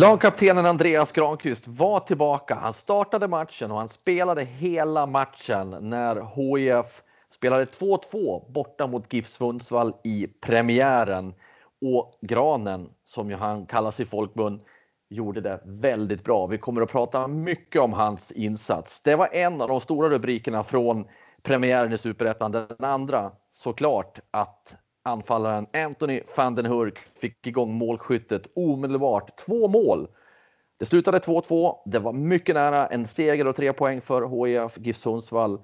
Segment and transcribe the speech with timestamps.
[0.00, 2.54] Lagkaptenen Andreas Granqvist var tillbaka.
[2.54, 9.26] Han startade matchen och han spelade hela matchen när HIF spelade 2-2 borta mot GIF
[9.26, 11.34] Sundsvall i premiären.
[11.80, 14.62] Och Granen, som ju han kallas i folkmun,
[15.08, 16.46] gjorde det väldigt bra.
[16.46, 19.02] Vi kommer att prata mycket om hans insats.
[19.02, 21.04] Det var en av de stora rubrikerna från
[21.42, 22.52] premiären i Superettan.
[22.52, 29.36] Den andra såklart att anfallaren Anthony van den Hurk fick igång målskyttet omedelbart.
[29.36, 30.08] Två mål.
[30.78, 31.76] Det slutade 2-2.
[31.86, 34.78] Det var mycket nära en seger och tre poäng för HIF.
[34.78, 35.62] GIF Sundsvall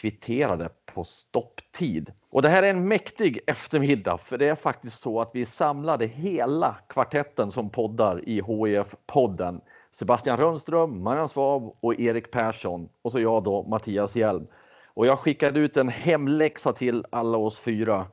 [0.00, 2.12] kvitterade på stopptid.
[2.30, 6.06] Och det här är en mäktig eftermiddag, för det är faktiskt så att vi samlade
[6.06, 9.60] hela kvartetten som poddar i HIF-podden.
[9.90, 14.46] Sebastian Rönnström, Marianne Svab och Erik Persson och så jag då, Mattias Hjelm.
[14.94, 18.06] Och jag skickade ut en hemläxa till alla oss fyra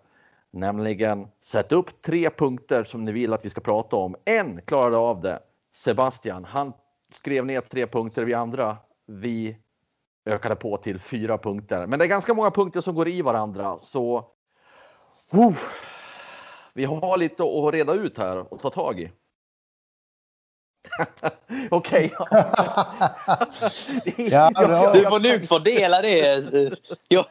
[0.53, 4.15] Nämligen sätt upp tre punkter som ni vill att vi ska prata om.
[4.25, 5.39] En klarade av det.
[5.75, 6.73] Sebastian, han
[7.11, 8.25] skrev ner tre punkter.
[8.25, 9.57] Vi andra, vi
[10.25, 11.87] ökade på till fyra punkter.
[11.87, 14.17] Men det är ganska många punkter som går i varandra så
[15.35, 15.57] uh,
[16.73, 19.11] vi har lite att reda ut här och ta tag i.
[21.69, 22.13] Okej.
[24.17, 24.51] ja,
[24.93, 26.51] du får nog fördela det.
[27.07, 27.25] Jag,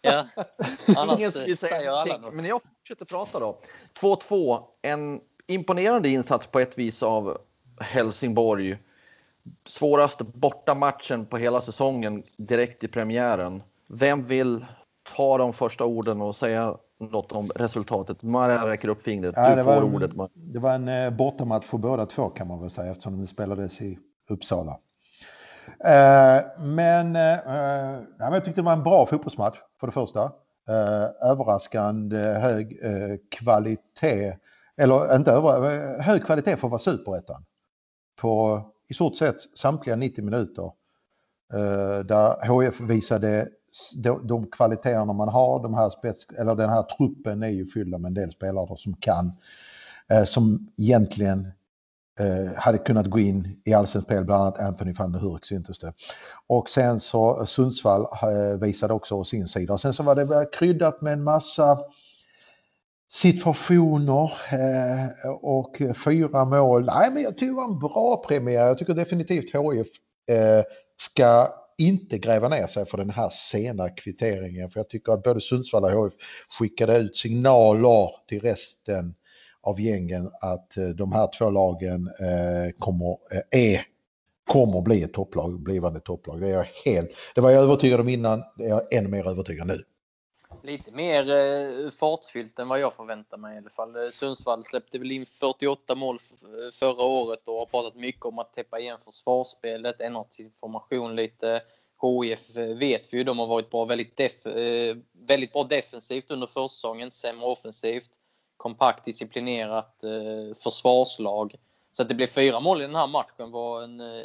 [0.00, 0.26] Ja.
[0.96, 2.34] Annars Ingen skulle säga något.
[2.34, 3.58] Men jag fortsätter prata då.
[4.00, 4.60] 2-2.
[4.82, 7.38] En imponerande insats på ett vis av
[7.80, 8.78] Helsingborg.
[9.64, 13.62] Svåraste bortamatchen på hela säsongen direkt i premiären.
[13.86, 14.66] Vem vill
[15.16, 18.22] ta de första orden och säga något om resultatet?
[18.22, 19.34] Maria räcker upp fingret.
[19.36, 20.10] Ja, du får en, ordet.
[20.34, 23.80] Det var en eh, bortamatch för båda två kan man väl säga eftersom det spelades
[23.80, 23.98] i
[24.28, 24.78] Uppsala.
[25.84, 30.22] Eh, men, eh, eh jag tyckte det var en bra fotbollsmatch för det första.
[30.68, 34.36] Eh, överraskande hög eh, kvalitet,
[34.76, 37.44] eller inte över, hög kvalitet för att vara superettan.
[38.16, 40.72] På i stort sett samtliga 90 minuter.
[42.02, 43.48] Där HF visade
[43.96, 47.90] de, de kvaliteterna man har, de här spets, eller den här truppen är ju fylld
[47.90, 49.32] med en del spelare som kan,
[50.26, 51.52] som egentligen
[52.18, 55.78] Eh, hade kunnat gå in i allsvenskt spel, bland annat Anthony van der Hurk syntes
[55.78, 55.92] det.
[56.46, 59.78] Och sen så eh, Sundsvall eh, visade också sin sida.
[59.78, 61.78] sen så var det kryddat med en massa
[63.08, 66.84] situationer eh, och fyra mål.
[66.84, 68.66] Nej, men jag tycker det var en bra premiär.
[68.66, 69.88] Jag tycker definitivt HIF
[71.00, 74.70] ska inte gräva ner sig för den här sena kvitteringen.
[74.70, 76.14] För jag tycker att både Sundsvall och HIF
[76.58, 79.14] skickade ut signaler till resten
[79.68, 83.86] av gängen att eh, de här två lagen eh, kommer, eh, är,
[84.44, 86.40] kommer bli ett topplag, blivande topplag.
[86.40, 89.28] Det är jag helt, det var jag övertygad om innan, det är jag ännu mer
[89.28, 89.84] övertygad nu.
[90.62, 94.12] Lite mer eh, fartfyllt än vad jag förväntar mig i alla fall.
[94.12, 96.18] Sundsvall släppte väl in 48 mål
[96.72, 101.60] förra året och har pratat mycket om att täppa igen försvarsspelet, ändra sin formation lite.
[102.02, 104.46] HIF vet vi ju, de har varit bra, väldigt, def,
[105.12, 108.10] väldigt bra defensivt under försäsongen, sämre offensivt
[108.58, 111.54] kompakt, disciplinerat eh, försvarslag.
[111.92, 114.24] Så att det blev fyra mål i den här matchen var en eh,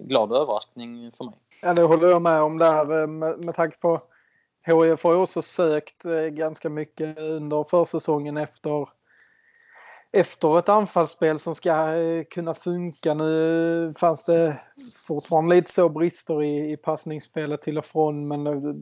[0.00, 1.34] glad överraskning för mig.
[1.62, 4.00] Ja, det håller jag med om där eh, med, med tanke på
[4.66, 8.88] HIF har ju också sökt eh, ganska mycket under försäsongen efter
[10.14, 13.14] efter ett anfallsspel som ska eh, kunna funka.
[13.14, 14.60] Nu eh, fanns det
[15.06, 18.74] fortfarande lite så brister i, i passningsspelet till och från men eh,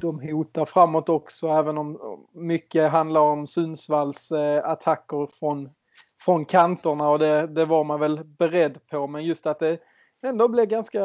[0.00, 4.32] de hotar framåt också även om mycket handlar om Sundsvalls
[4.64, 5.70] attacker från,
[6.24, 9.78] från kanterna och det, det var man väl beredd på men just att det
[10.22, 11.04] ändå blev ganska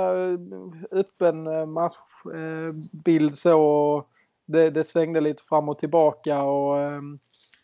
[0.92, 4.10] öppen matchbild så och
[4.46, 6.78] det, det svängde lite fram och tillbaka och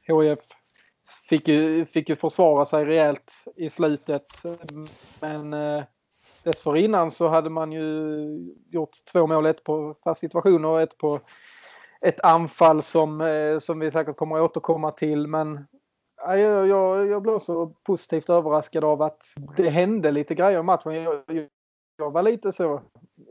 [0.08, 0.40] HIF
[1.30, 4.28] fick ju, fick ju försvara sig rejält i slutet.
[5.20, 5.84] Men eh,
[6.44, 7.86] dessförinnan så hade man ju
[8.70, 11.20] gjort två mål, ett på fast situation och ett på
[12.02, 15.28] ett anfall som, eh, som vi säkert kommer att återkomma till.
[15.28, 15.58] Men
[16.28, 19.24] eh, jag, jag, jag blev så positivt överraskad av att
[19.58, 20.94] det hände lite grejer i matchen.
[20.94, 21.24] Jag,
[22.02, 22.82] jag, var lite så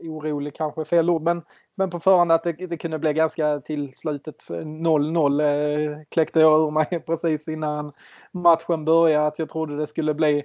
[0.01, 1.41] orolig, kanske fel ord, men,
[1.75, 6.39] men på förhand att det, det kunde bli ganska till slutet eh, 0-0 eh, kläckte
[6.39, 7.91] jag ur mig precis innan
[8.31, 10.43] matchen började att jag trodde det skulle bli.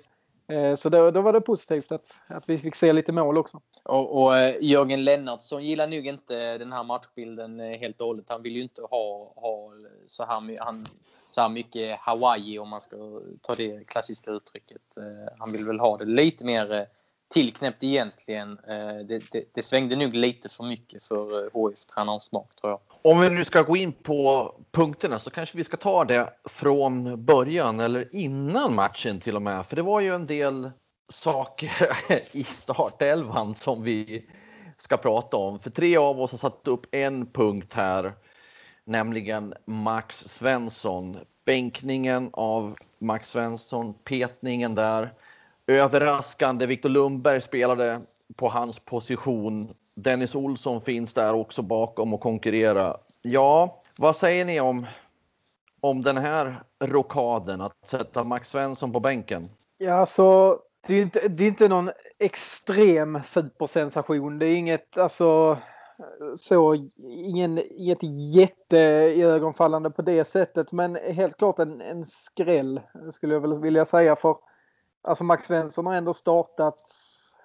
[0.49, 3.61] Eh, så då, då var det positivt att, att vi fick se lite mål också.
[3.85, 8.29] Och, och eh, Jörgen Lennartsson gillar nog inte den här matchbilden eh, helt och hållet.
[8.29, 9.73] Han vill ju inte ha, ha
[10.07, 10.87] så, här, han,
[11.31, 12.97] så här mycket Hawaii om man ska
[13.41, 14.83] ta det klassiska uttrycket.
[15.39, 16.87] Han vill väl ha det lite mer
[17.29, 18.59] tillknäppt egentligen.
[18.69, 22.71] Eh, det, det, det, svängde nog lite för mycket för eh, HIF Tränarens smak tror
[22.71, 22.81] jag.
[23.03, 27.25] Om vi nu ska gå in på punkterna så kanske vi ska ta det från
[27.25, 29.67] början eller innan matchen till och med.
[29.67, 30.71] För det var ju en del
[31.09, 31.97] saker
[32.37, 34.29] i startelvan som vi
[34.79, 35.59] ska prata om.
[35.59, 38.13] För tre av oss har satt upp en punkt här,
[38.85, 41.19] nämligen Max Svensson.
[41.45, 45.13] Bänkningen av Max Svensson, petningen där
[45.67, 46.67] överraskande.
[46.67, 48.01] Viktor Lundberg spelade
[48.37, 49.75] på hans position.
[49.95, 52.97] Dennis Olsson finns där också bakom och konkurrera.
[53.23, 54.87] Ja, vad säger ni om,
[55.81, 59.49] om den här rokaden att sätta Max Svensson på bänken?
[59.79, 64.39] Ja, alltså, det är inte, det är inte någon extrem supersensation.
[64.39, 65.59] Det är inget, alltså,
[66.37, 66.75] så,
[67.07, 67.99] ingen, inget
[68.35, 72.81] jätteögonfallande på det sättet, men helt klart en, en skräll
[73.13, 74.17] skulle jag väl vilja säga.
[74.17, 74.37] för
[75.07, 76.83] Alltså Max Svensson har ändå startat,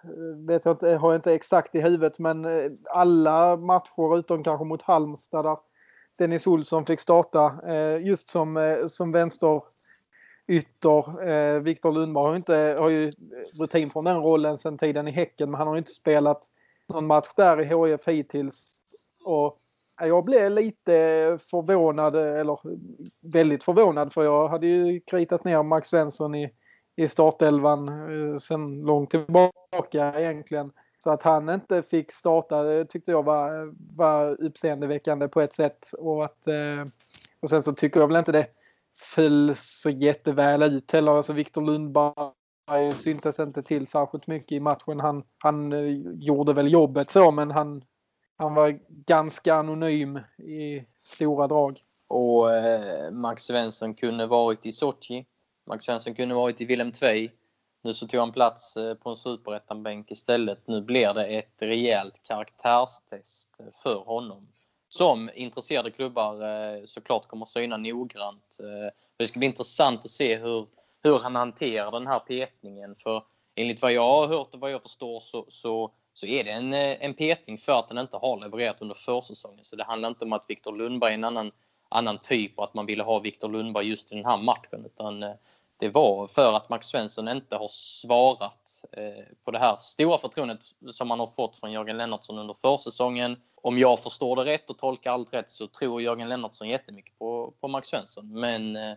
[0.03, 4.17] eh, vet jag inte, eh, har jag inte exakt i huvudet, men eh, alla matcher
[4.17, 5.57] utom kanske mot Halmstad där
[6.17, 7.59] Dennis Olsson fick starta
[7.99, 9.61] just som, som vänster
[10.47, 11.59] ytter.
[11.59, 13.11] Viktor Lundberg har, inte, har ju
[13.59, 16.43] rutin från den rollen sedan tiden i Häcken, men han har inte spelat
[16.87, 18.73] någon match där i HIF hittills.
[19.23, 19.59] Och
[19.99, 20.93] jag blev lite
[21.49, 22.59] förvånad, eller
[23.21, 26.51] väldigt förvånad, för jag hade ju kritat ner Max Svensson i
[27.01, 30.71] i startelvan eh, sen långt tillbaka egentligen.
[31.03, 35.91] Så att han inte fick starta det tyckte jag var, var uppseendeväckande på ett sätt.
[35.97, 36.85] Och, att, eh,
[37.39, 38.47] och sen så tycker jag väl inte det
[39.15, 41.11] föll så jätteväl ut heller.
[41.11, 44.99] Alltså Viktor Lundberg syntes inte till särskilt mycket i matchen.
[44.99, 47.83] Han, han eh, gjorde väl jobbet så men han,
[48.37, 51.79] han var ganska anonym i stora drag.
[52.07, 55.25] Och eh, Max Svensson kunde varit i Sochi
[55.71, 57.31] Max Svensson kunde varit i Willem Tvei.
[57.81, 60.67] Nu så tog han plats eh, på en superettan-bänk istället.
[60.67, 64.47] Nu blir det ett rejält karaktärstest eh, för honom.
[64.89, 68.57] Som intresserade klubbar eh, såklart kommer syna noggrant.
[69.17, 70.67] Det ska bli intressant att se hur,
[71.03, 72.95] hur han hanterar den här petningen.
[72.95, 73.23] För
[73.55, 76.73] enligt vad jag har hört och vad jag förstår så, så, så är det en,
[76.73, 79.65] en petning för att han inte har levererat under försäsongen.
[79.65, 81.51] Så det handlar inte om att Viktor Lundberg är en annan,
[81.89, 84.85] annan typ och att man ville ha Viktor Lundberg just i den här matchen.
[84.85, 85.23] Utan
[85.81, 90.59] det var för att Max Svensson inte har svarat eh, på det här stora förtroendet
[90.91, 93.37] som han har fått från Jörgen Lennartsson under försäsongen.
[93.55, 97.53] Om jag förstår det rätt och tolkar allt rätt så tror Jörgen Lennartsson jättemycket på,
[97.61, 98.39] på Max Svensson.
[98.39, 98.91] Men eh,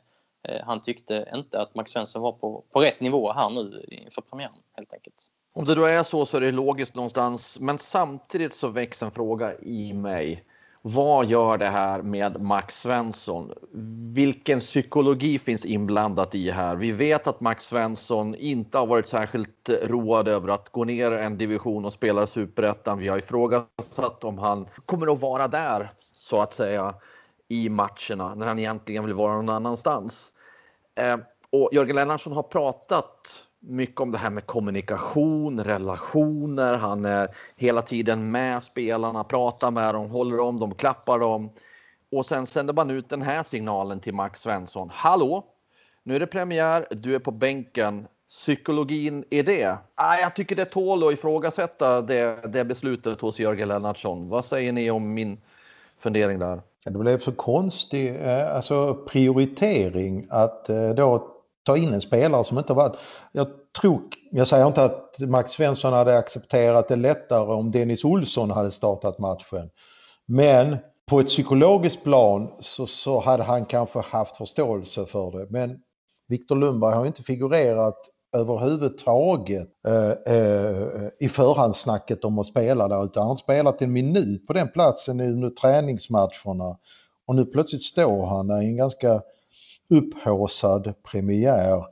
[0.49, 4.23] eh han tyckte inte att Max Svensson var på, på rätt nivå här nu inför
[4.23, 5.31] premiären helt enkelt.
[5.55, 7.61] Om det då är så så är det logiskt någonstans.
[7.61, 10.45] Men samtidigt så väcks en fråga i mig.
[10.87, 13.53] Vad gör det här med Max Svensson?
[14.15, 16.77] Vilken psykologi finns inblandat i här?
[16.77, 21.38] Vi vet att Max Svensson inte har varit särskilt road över att gå ner en
[21.38, 22.99] division och spela superettan.
[22.99, 26.95] Vi har ifrågasatt om han kommer att vara där så att säga
[27.49, 30.33] i matcherna när han egentligen vill vara någon annanstans.
[30.95, 31.17] Eh,
[31.50, 36.76] och Jörgen Lennartsson har pratat mycket om det här med kommunikation, relationer.
[36.76, 41.50] Han är hela tiden med spelarna, pratar med dem, håller om dem, klappar dem.
[42.12, 44.90] Och sen sänder man ut den här signalen till Max Svensson.
[44.92, 45.44] Hallå!
[46.02, 48.06] Nu är det premiär, du är på bänken.
[48.28, 49.76] Psykologin i det?
[49.94, 54.28] Ah, jag tycker det tål att ifrågasätta det, det beslutet hos Jörgen Lennartsson.
[54.28, 55.38] Vad säger ni om min
[55.99, 56.62] fundering där?
[56.85, 61.34] Det blev så konstig eh, alltså prioritering att eh, då
[61.64, 62.97] ta in en spelare som inte har varit...
[63.33, 63.47] Jag
[63.80, 68.71] tror, jag säger inte att Max Svensson hade accepterat det lättare om Dennis Olsson hade
[68.71, 69.71] startat matchen.
[70.26, 75.47] Men på ett psykologiskt plan så, så hade han kanske haft förståelse för det.
[75.50, 75.80] Men
[76.28, 77.99] Viktor Lundberg har inte figurerat
[78.37, 84.47] överhuvudtaget eh, eh, i förhandssnacket om att spela där utan han har spelat en minut
[84.47, 86.78] på den platsen under träningsmatcherna.
[87.26, 89.23] Och nu plötsligt står han i en ganska
[89.88, 91.85] upphåsad premiär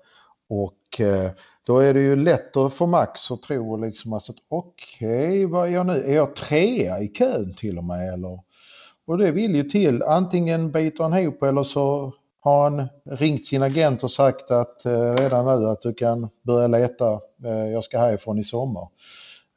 [0.49, 1.31] och eh,
[1.67, 5.73] då är det ju lättare för Max att tro liksom att okej, okay, vad är
[5.73, 6.05] jag nu?
[6.05, 8.41] Är jag trea i kön till och med eller?
[9.05, 13.63] Och det vill ju till, antingen biter han ihop eller så har han ringt sin
[13.63, 17.99] agent och sagt att eh, redan nu att du kan börja leta, eh, jag ska
[17.99, 18.89] härifrån i sommar.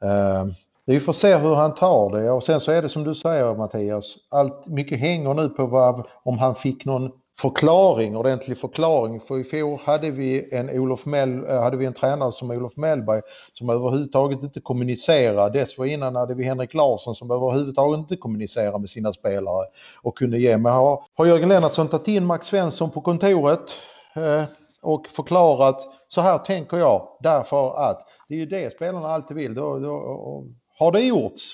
[0.02, 0.46] Eh,
[0.84, 3.54] vi får se hur han tar det och sen så är det som du säger
[3.54, 9.20] Mattias, allt mycket hänger nu på vad, om han fick någon förklaring, ordentlig förklaring.
[9.20, 12.76] För i fjol hade vi en, Olof Mell, eh, hade vi en tränare som Olof
[12.76, 15.58] Mellberg som överhuvudtaget inte kommunicerade.
[15.58, 19.66] Dessförinnan hade vi Henrik Larsson som överhuvudtaget inte kommunicerade med sina spelare
[20.02, 20.56] och kunde ge.
[20.56, 23.76] Men har, har Jörgen Lennartsson tagit in Max Svensson på kontoret
[24.14, 24.42] eh,
[24.82, 29.54] och förklarat så här tänker jag därför att det är ju det spelarna alltid vill.
[29.54, 30.44] Då, då,
[30.78, 31.52] har det gjorts,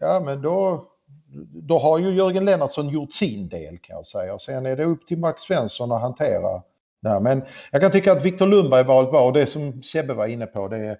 [0.00, 0.88] ja men då
[1.52, 4.38] då har ju Jörgen Lennartsson gjort sin del kan jag säga.
[4.38, 6.62] Sen är det upp till Max Svensson att hantera
[7.02, 7.20] det här.
[7.20, 10.46] Men jag kan tycka att Viktor Lundberg var bra och det som Sebbe var inne
[10.46, 10.96] på det är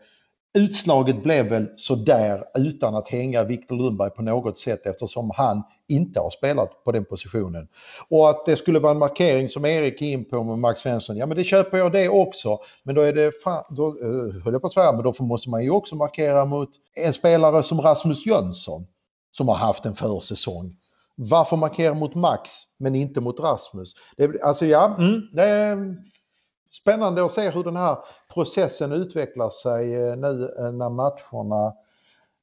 [0.55, 6.21] Utslaget blev väl sådär utan att hänga Viktor Lundberg på något sätt eftersom han inte
[6.21, 7.69] har spelat på den positionen.
[8.09, 11.17] Och att det skulle vara en markering som Erik är in på med Max Svensson,
[11.17, 12.59] ja men det köper jag det också.
[12.83, 15.51] Men då är det, fan, då eh, höll jag på att svära, men då måste
[15.51, 18.87] man ju också markera mot en spelare som Rasmus Jönsson
[19.33, 20.77] som har haft en försäsong.
[21.15, 23.95] Varför markera mot Max men inte mot Rasmus?
[24.17, 25.97] Det, alltså ja, mm, det är
[26.71, 27.99] spännande att se hur den här
[28.35, 31.75] processen utvecklar sig eh, nu eh, när matcherna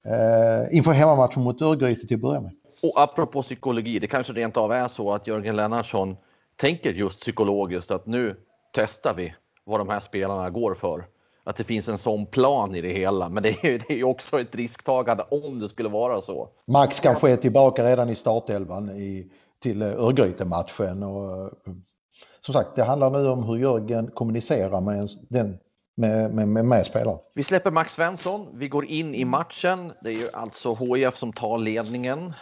[0.06, 2.52] eh, inför hemmamatchen mot Örgryte till att börja med.
[2.84, 6.18] Och apropå psykologi, det kanske rent av är så att Jörgen Lennartsson
[6.56, 8.36] tänker just psykologiskt att nu
[8.74, 11.06] testar vi vad de här spelarna går för
[11.50, 13.30] att det finns en sån plan i det hela.
[13.30, 16.50] Men det är, det är också ett risktagande om det skulle vara så.
[16.68, 19.32] Max kanske är tillbaka redan i startelvan i,
[19.64, 21.04] till Örgryte-matchen.
[21.04, 21.52] Och,
[22.42, 25.58] som sagt, det handlar nu om hur Jörgen kommunicerar med, den,
[25.98, 27.20] med, med, med, med spelaren.
[27.36, 28.48] Vi släpper Max Svensson.
[28.54, 29.92] Vi går in i matchen.
[30.02, 32.34] Det är ju alltså HIF som tar ledningen.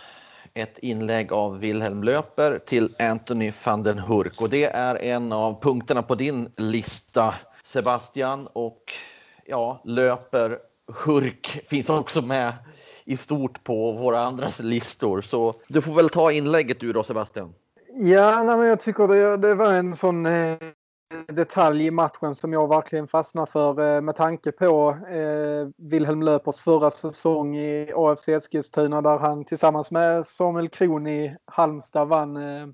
[0.53, 5.61] Ett inlägg av Wilhelm Löper till Anthony van den Hurk och det är en av
[5.61, 7.33] punkterna på din lista
[7.67, 8.93] Sebastian och
[9.45, 10.59] ja, löper
[11.05, 12.53] Hurk finns också med
[13.05, 15.21] i stort på våra andras listor.
[15.21, 17.53] Så du får väl ta inlägget du då Sebastian.
[17.93, 20.57] Ja, nej, men jag tycker det, det var en sån eh,
[21.27, 26.59] detalj i matchen som jag verkligen fastnar för eh, med tanke på eh, Wilhelm Löpers
[26.59, 32.67] förra säsong i AFC Eskilstuna där han tillsammans med Samuel Kron i Halmstad vann eh,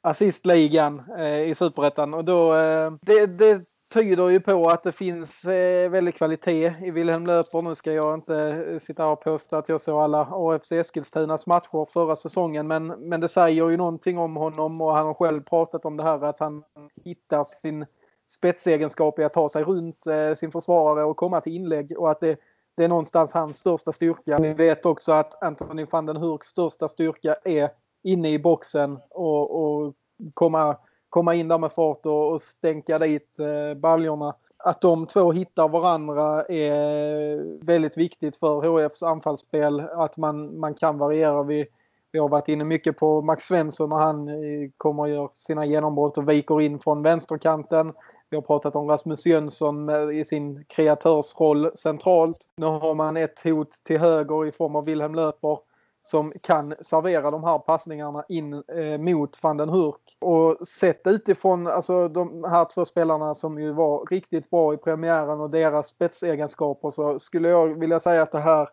[0.00, 2.14] assistligan eh, i superettan.
[2.14, 6.90] Och då, eh, det, det tyder ju på att det finns eh, väldigt kvalitet i
[6.90, 7.62] Wilhelm Löper.
[7.62, 11.46] Nu ska jag inte eh, sitta här och påstå att jag såg alla AFC Eskilstunas
[11.46, 15.42] matcher förra säsongen men, men det säger ju någonting om honom och han har själv
[15.42, 16.64] pratat om det här att han
[17.04, 17.86] hittar sin
[18.28, 22.20] spetsegenskap i att ta sig runt eh, sin försvarare och komma till inlägg och att
[22.20, 22.36] det,
[22.76, 24.38] det är någonstans hans största styrka.
[24.38, 27.70] Vi vet också att Anthony van den Hurks största styrka är
[28.02, 29.94] inne i boxen och, och
[30.34, 30.76] komma
[31.10, 34.34] komma in där med fart och, och stänka dit eh, baljorna.
[34.56, 39.80] Att de två hittar varandra är väldigt viktigt för HFs anfallsspel.
[39.80, 41.42] Att man, man kan variera.
[41.42, 41.66] Vi,
[42.12, 45.66] vi har varit inne mycket på Max Svensson när han eh, kommer och gör sina
[45.66, 47.92] genombrott och viker in från vänsterkanten.
[48.30, 52.38] Vi har pratat om Rasmus Jönsson i sin kreatörsroll centralt.
[52.56, 55.58] Nu har man ett hot till höger i form av Wilhelm Löper
[56.10, 60.16] som kan servera de här passningarna in eh, mot van den Hurk.
[60.18, 65.40] Och sett utifrån alltså, de här två spelarna som ju var riktigt bra i premiären
[65.40, 68.68] och deras spetsegenskaper så skulle jag vilja säga att det här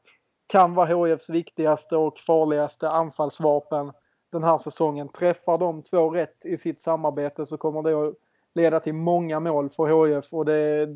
[0.47, 3.91] kan vara HIFs viktigaste och farligaste anfallsvapen
[4.31, 5.09] den här säsongen.
[5.09, 8.13] Träffar de två rätt i sitt samarbete så kommer det att
[8.53, 10.87] leda till många mål för HIF och det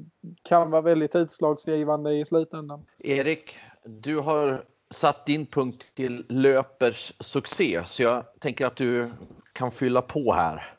[0.44, 2.86] kan vara väldigt utslagsgivande i slutändan.
[2.98, 9.12] Erik, du har satt din punkt till löpers succé, så jag tänker att du
[9.54, 10.76] kan fylla på här.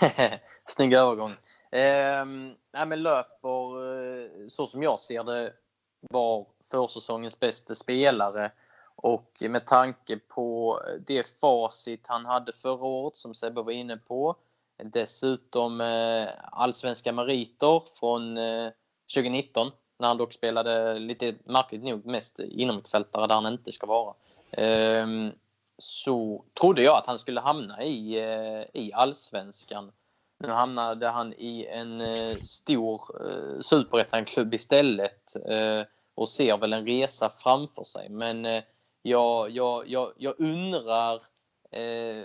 [0.66, 1.30] Snygg övergång.
[1.70, 2.24] Eh,
[2.72, 5.52] nej, men löper, eh, så som jag ser det,
[6.00, 8.52] var försäsongens bästa spelare.
[8.96, 14.36] Och med tanke på det facit han hade förra året, som Sebbe var inne på,
[14.82, 18.70] dessutom eh, allsvenska meriter från eh,
[19.14, 24.14] 2019 när han dock spelade lite märkligt nog mest inom där han inte ska vara.
[24.50, 25.32] Ehm,
[25.78, 29.92] så trodde jag att han skulle hamna i, eh, i allsvenskan.
[30.38, 36.86] Nu hamnade han i en eh, stor eh, superettan-klubb istället eh, och ser väl en
[36.86, 38.08] resa framför sig.
[38.08, 38.62] Men eh,
[39.02, 41.14] jag, jag, jag, jag undrar
[41.70, 42.24] eh,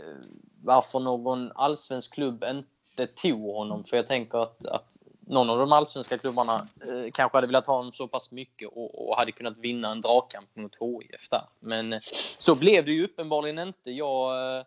[0.63, 3.83] varför någon allsvensk klubb inte tog honom.
[3.83, 7.75] För jag tänker att, att någon av de allsvenska klubbarna eh, kanske hade velat ha
[7.75, 11.43] honom så pass mycket och, och, hade kunnat vinna en dragkamp mot HIF där.
[11.59, 11.99] Men eh,
[12.37, 13.91] så blev det ju uppenbarligen inte.
[13.91, 14.65] Jag eh,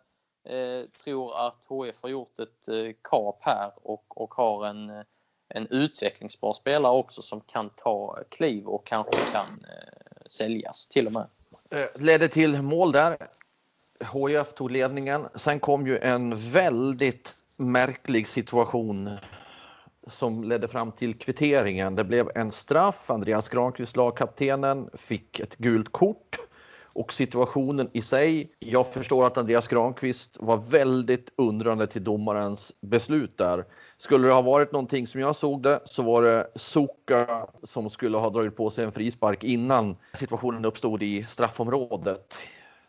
[0.53, 5.03] eh tror att HIF har gjort ett eh, kap här och, och har en, eh,
[5.49, 11.13] en utvecklingsbar spelare också som kan ta kliv och kanske kan eh, säljas till och
[11.13, 11.27] med.
[11.69, 13.17] Eh, ledde till mål där.
[14.13, 15.27] HIF tog ledningen.
[15.35, 19.17] Sen kom ju en väldigt märklig situation
[20.09, 21.95] som ledde fram till kvitteringen.
[21.95, 23.09] Det blev en straff.
[23.09, 26.39] Andreas Granqvist, lagkaptenen, fick ett gult kort
[26.97, 28.51] och situationen i sig.
[28.59, 33.65] Jag förstår att Andreas Granqvist var väldigt undrande till domarens beslut där.
[33.97, 38.17] Skulle det ha varit någonting som jag såg det så var det Soka som skulle
[38.17, 42.37] ha dragit på sig en frispark innan situationen uppstod i straffområdet.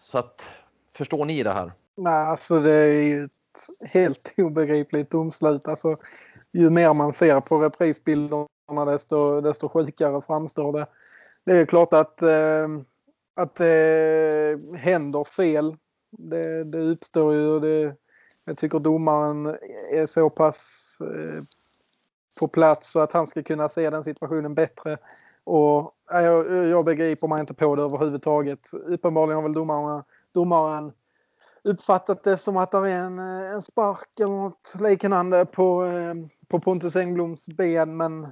[0.00, 0.50] Så att,
[0.92, 1.72] förstår ni det här?
[1.96, 5.68] Nej, alltså det är ju ett helt obegripligt domslut.
[5.68, 5.96] Alltså,
[6.52, 10.86] ju mer man ser på reprisbilderna desto, desto sjukare framstår det.
[11.44, 12.68] Det är klart att eh,
[13.38, 15.76] att det händer fel.
[16.10, 17.60] Det, det uppstår ju.
[17.60, 17.96] Det,
[18.44, 19.46] jag tycker domaren
[19.90, 21.42] är så pass eh,
[22.38, 24.98] på plats så att han ska kunna se den situationen bättre.
[25.44, 28.72] Och eh, jag, jag begriper mig inte på det överhuvudtaget.
[28.72, 30.02] Uppenbarligen har väl domaren,
[30.32, 30.92] domaren
[31.62, 36.14] uppfattat det som att det är en, eh, en spark eller något liknande på, eh,
[36.48, 37.96] på Pontus Engbloms ben.
[37.96, 38.26] Men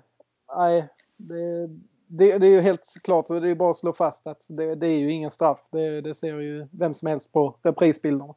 [0.56, 1.66] nej, det,
[2.06, 4.86] det, det, är ju helt klart, det är bara att slå fast att det, det
[4.86, 5.60] är ju ingen straff.
[5.72, 8.34] Det, det, ser ju vem som helst på reprisbilderna.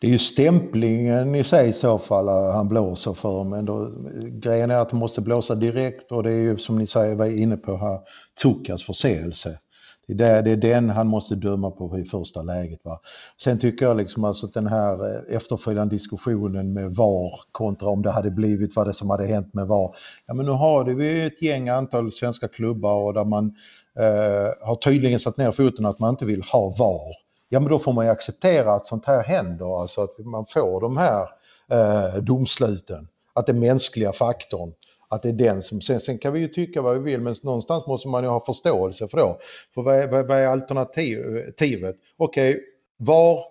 [0.00, 3.90] Det är ju stämplingen i sig i så fall han blåser för, men då,
[4.22, 7.26] grejen är att han måste blåsa direkt och det är ju som ni säger, var
[7.26, 8.00] inne på här,
[8.42, 9.58] Tukas förseelse.
[10.06, 12.80] Det är, där, det är den han måste döma på i första läget.
[12.84, 13.00] Va?
[13.42, 18.02] Sen tycker jag liksom alltså att den här eh, efterföljande diskussionen med VAR kontra om
[18.02, 19.96] det hade blivit vad det som hade hänt med VAR.
[20.26, 23.54] Ja men nu har vi ett gäng antal svenska klubbar och där man
[23.98, 27.14] eh, har tydligen satt ner foten att man inte vill ha VAR.
[27.48, 30.80] Ja men då får man ju acceptera att sånt här händer, alltså att man får
[30.80, 31.28] de här
[31.70, 33.08] eh, domsluten.
[33.32, 34.72] Att den mänskliga faktorn
[35.14, 37.34] att det är den som, sen, sen kan vi ju tycka vad vi vill men
[37.42, 39.38] någonstans måste man ju ha förståelse för då.
[39.74, 41.96] För vad är, vad, är alternativet?
[42.16, 42.60] Okej, okay,
[42.96, 43.44] VAR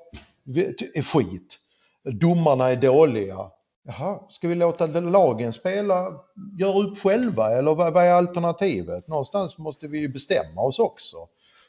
[0.93, 1.59] är skit.
[2.03, 3.37] Domarna är dåliga.
[3.85, 6.13] Jaha, ska vi låta lagen spela,
[6.59, 9.07] göra upp själva eller vad, vad är alternativet?
[9.07, 11.17] Någonstans måste vi ju bestämma oss också.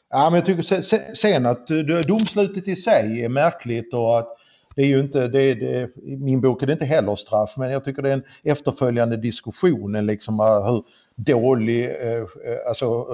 [0.09, 1.77] Ja, men jag tycker sen att eh,
[2.07, 4.37] domslutet i sig är märkligt och att
[4.75, 7.71] det är ju inte, det, det, i min bok är det inte heller straff, men
[7.71, 10.83] jag tycker det är en efterföljande diskussion liksom eh, hur
[11.15, 13.05] dålig, eh, eh, alltså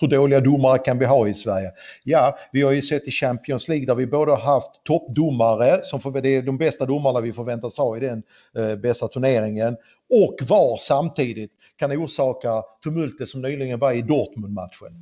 [0.00, 1.70] hur dåliga domare kan vi ha i Sverige?
[2.04, 6.00] Ja, vi har ju sett i Champions League där vi både har haft toppdomare, som
[6.00, 8.22] för, det är de bästa domarna vi förväntas ha i den
[8.56, 9.76] eh, bästa turneringen,
[10.10, 14.92] och VAR samtidigt kan orsaka tumultet som nyligen var i Dortmund-matchen.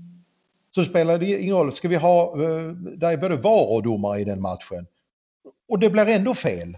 [0.74, 2.36] Så spelar det ingen roll, ska vi ha,
[2.96, 4.86] där är både VAR och domare i den matchen.
[5.68, 6.76] Och det blir ändå fel.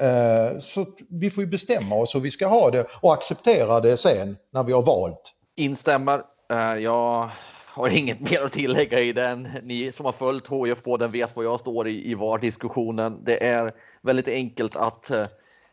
[0.00, 3.96] Eh, så vi får ju bestämma oss hur vi ska ha det och acceptera det
[3.96, 5.34] sen när vi har valt.
[5.56, 6.22] Instämmer.
[6.52, 7.30] Eh, jag
[7.66, 9.48] har inget mer att tillägga i den.
[9.62, 13.24] Ni som har följt HIF på den vet var jag står i, i VAR-diskussionen.
[13.24, 15.26] Det är väldigt enkelt att eh,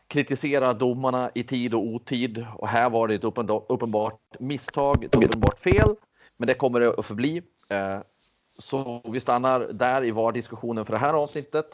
[0.08, 3.24] kritisera domarna i tid och otid och här var det ett
[3.68, 5.94] uppenbart misstag, ett uppenbart fel,
[6.36, 7.42] men det kommer det att förbli.
[8.48, 11.66] Så vi stannar där i VAR-diskussionen för det här avsnittet.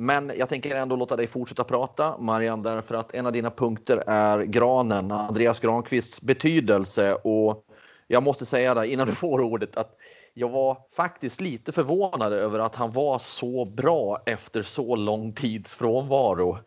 [0.00, 4.04] Men jag tänker ändå låta dig fortsätta prata, Marianne, därför att en av dina punkter
[4.06, 7.14] är granen, Andreas Granqvists betydelse.
[7.14, 7.64] Och
[8.06, 9.96] jag måste säga det innan du får ordet att
[10.34, 15.74] jag var faktiskt lite förvånad över att han var så bra efter så lång tids
[15.74, 16.58] frånvaro.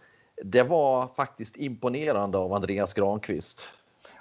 [0.43, 3.67] Det var faktiskt imponerande av Andreas Granqvist.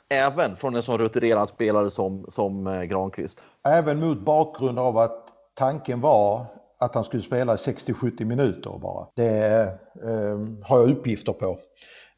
[0.08, 3.44] Även från en så rutinerad spelare som, som eh, Granqvist.
[3.64, 6.46] Även mot bakgrund av att tanken var
[6.80, 9.06] att han skulle spela 60-70 minuter bara.
[9.16, 9.62] Det
[10.04, 11.58] eh, har jag uppgifter på.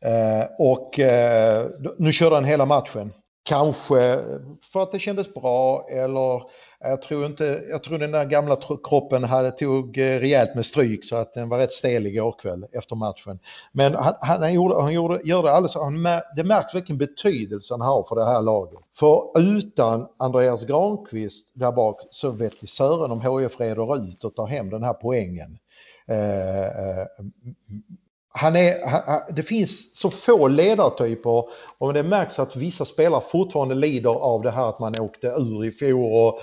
[0.01, 3.13] Eh, och eh, nu körde han hela matchen.
[3.45, 4.21] Kanske
[4.73, 8.57] för att det kändes bra eller eh, jag tror inte, jag tror den där gamla
[8.85, 12.67] kroppen hade tog eh, rejält med stryk så att den var rätt stel igår kväll
[12.73, 13.39] efter matchen.
[13.73, 16.03] Men han, han, gjorde, han gjorde, gör det alldeles, han,
[16.37, 18.79] det märks vilken betydelse han har för det här laget.
[18.99, 24.35] För utan Andreas Granqvist där bak så vet i Sören om HIF reder ut och
[24.35, 25.59] tar hem den här poängen.
[26.07, 27.07] Eh, eh,
[28.33, 31.45] han är, han, det finns så få ledartyper
[31.79, 35.65] och det märks att vissa spelare fortfarande lider av det här att man åkte ur
[35.65, 36.41] i fjol och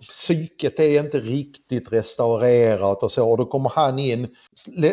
[0.00, 3.30] psyket är inte riktigt restaurerat och så.
[3.30, 4.28] Och då kommer han in,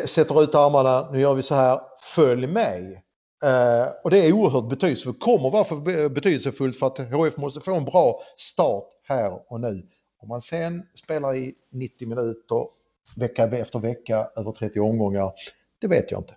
[0.06, 1.80] sätter ut armarna, nu gör vi så här,
[2.16, 3.02] följ mig.
[3.44, 7.62] Uh, och det är oerhört betydelsefullt, kommer vara för eh, betydelsefullt för att HF måste
[7.62, 9.88] få en bra start här och nu.
[10.20, 12.68] Om man sen spelar i 90 minuter
[13.16, 15.32] vecka efter vecka över 30 omgångar,
[15.80, 16.36] det vet jag inte.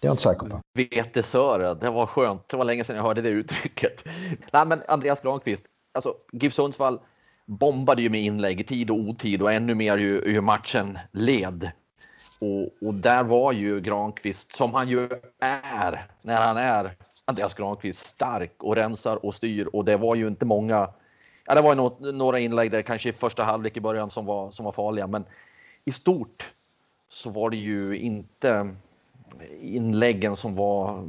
[0.00, 0.60] Det är jag inte säker på.
[0.74, 2.48] Vetesöre, det var skönt.
[2.48, 4.04] Det var länge sedan jag hörde det uttrycket.
[4.52, 7.00] Nej, men Andreas Granqvist, alltså GIF Sundsvall
[7.46, 11.70] bombade ju med inlägg i tid och otid och ännu mer ju, ju matchen led.
[12.40, 15.08] Och, och, där var ju Granqvist, som han ju
[15.40, 19.66] är när han är Andreas Granqvist, stark och rensar och styr.
[19.66, 20.90] Och det var ju inte många,
[21.46, 24.50] ja det var ju några inlägg där kanske i första halvlek i början som var,
[24.50, 25.24] som var farliga, men
[25.86, 26.52] i stort
[27.08, 28.70] så var det ju inte
[29.60, 31.06] inläggen som var...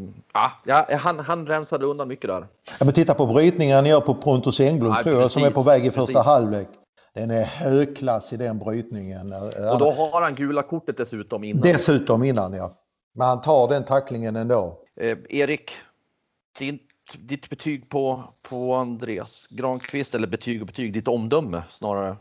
[0.65, 2.47] Ja, han, han rensade undan mycket där.
[2.79, 5.51] Ja, men titta på brytningen han gör på Pontus Engblom ja, tror jag, som är
[5.51, 6.25] på väg i första precis.
[6.25, 6.67] halvlek.
[7.13, 9.33] Den är högklass i den brytningen.
[9.33, 11.62] Och då har han gula kortet dessutom innan.
[11.62, 12.77] Dessutom innan, ja.
[13.13, 14.79] Men han tar den tacklingen ändå.
[15.01, 15.71] Eh, Erik,
[16.59, 22.15] ditt, ditt betyg på, på Andreas Granqvist, eller betyg och betyg, ditt omdöme snarare?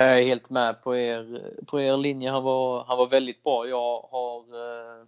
[0.00, 2.30] Jag är helt med på er, på er linje.
[2.30, 3.68] Han var, han var väldigt bra.
[3.68, 5.04] Jag har eh,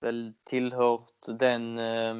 [0.00, 2.14] väl tillhört den eh,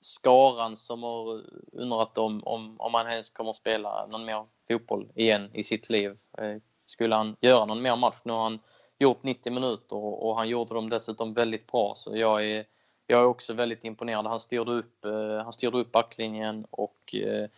[0.00, 1.40] skaran som har
[1.72, 5.90] undrat om, om, om han ens kommer att spela någon mer fotboll igen i sitt
[5.90, 6.18] liv.
[6.38, 8.20] Eh, skulle han göra någon mer match?
[8.22, 8.58] Nu har han
[8.98, 11.94] gjort 90 minuter och, och han gjorde dem dessutom väldigt bra.
[11.96, 12.64] Så jag är,
[13.06, 14.26] jag är också väldigt imponerad.
[14.26, 17.48] Han styrde upp, eh, han styrde upp backlinjen och eh,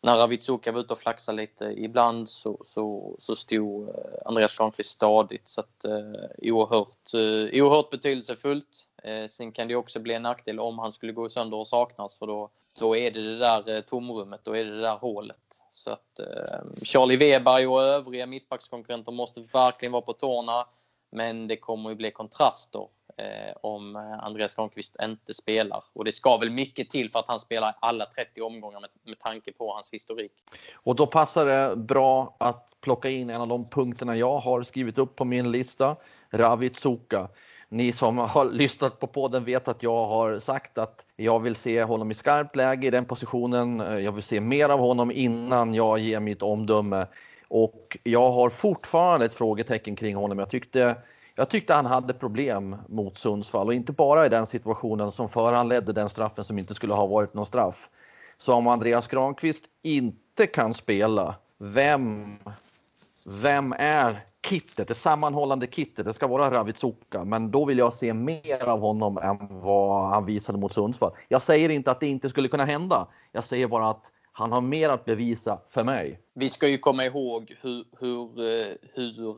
[0.00, 4.90] när Ravitsuka var ute och flaxade lite ibland så, så, så stod eh, Andreas Granqvist
[4.90, 5.48] stadigt.
[5.48, 8.88] Så att, eh, oerhört, eh, oerhört betydelsefullt.
[9.02, 12.18] Eh, sen kan det också bli en nackdel om han skulle gå sönder och saknas
[12.18, 15.64] för då, då är det det där eh, tomrummet, då är det det där hålet.
[15.70, 20.66] Så att eh, Charlie Weberg och övriga mittbackskonkurrenter måste verkligen vara på tårna.
[21.10, 25.84] Men det kommer ju bli kontraster eh, om eh, Andreas Granqvist inte spelar.
[25.92, 29.18] Och det ska väl mycket till för att han spelar alla 30 omgångar med, med
[29.18, 30.32] tanke på hans historik.
[30.74, 34.98] Och då passar det bra att plocka in en av de punkterna jag har skrivit
[34.98, 35.96] upp på min lista,
[36.30, 37.28] Ravit Suka.
[37.68, 41.82] Ni som har lyssnat på podden vet att jag har sagt att jag vill se
[41.82, 43.80] honom i skarpt läge i den positionen.
[43.80, 47.06] Eh, jag vill se mer av honom innan jag ger mitt omdöme.
[47.48, 50.38] Och jag har fortfarande ett frågetecken kring honom.
[50.38, 50.96] Jag tyckte,
[51.38, 55.92] jag tyckte han hade problem mot Sundsvall och inte bara i den situationen som föranledde
[55.92, 57.88] den straffen som inte skulle ha varit någon straff.
[58.38, 62.26] Så om Andreas Granqvist inte kan spela, vem,
[63.42, 68.14] vem är kittet, det sammanhållande kittet, det ska vara Ravitsuka, men då vill jag se
[68.14, 71.12] mer av honom än vad han visade mot Sundsvall.
[71.28, 73.06] Jag säger inte att det inte skulle kunna hända.
[73.32, 74.02] Jag säger bara att
[74.38, 76.20] han har mer att bevisa för mig.
[76.34, 79.34] Vi ska ju komma ihåg hur, hur, eh, hur eh,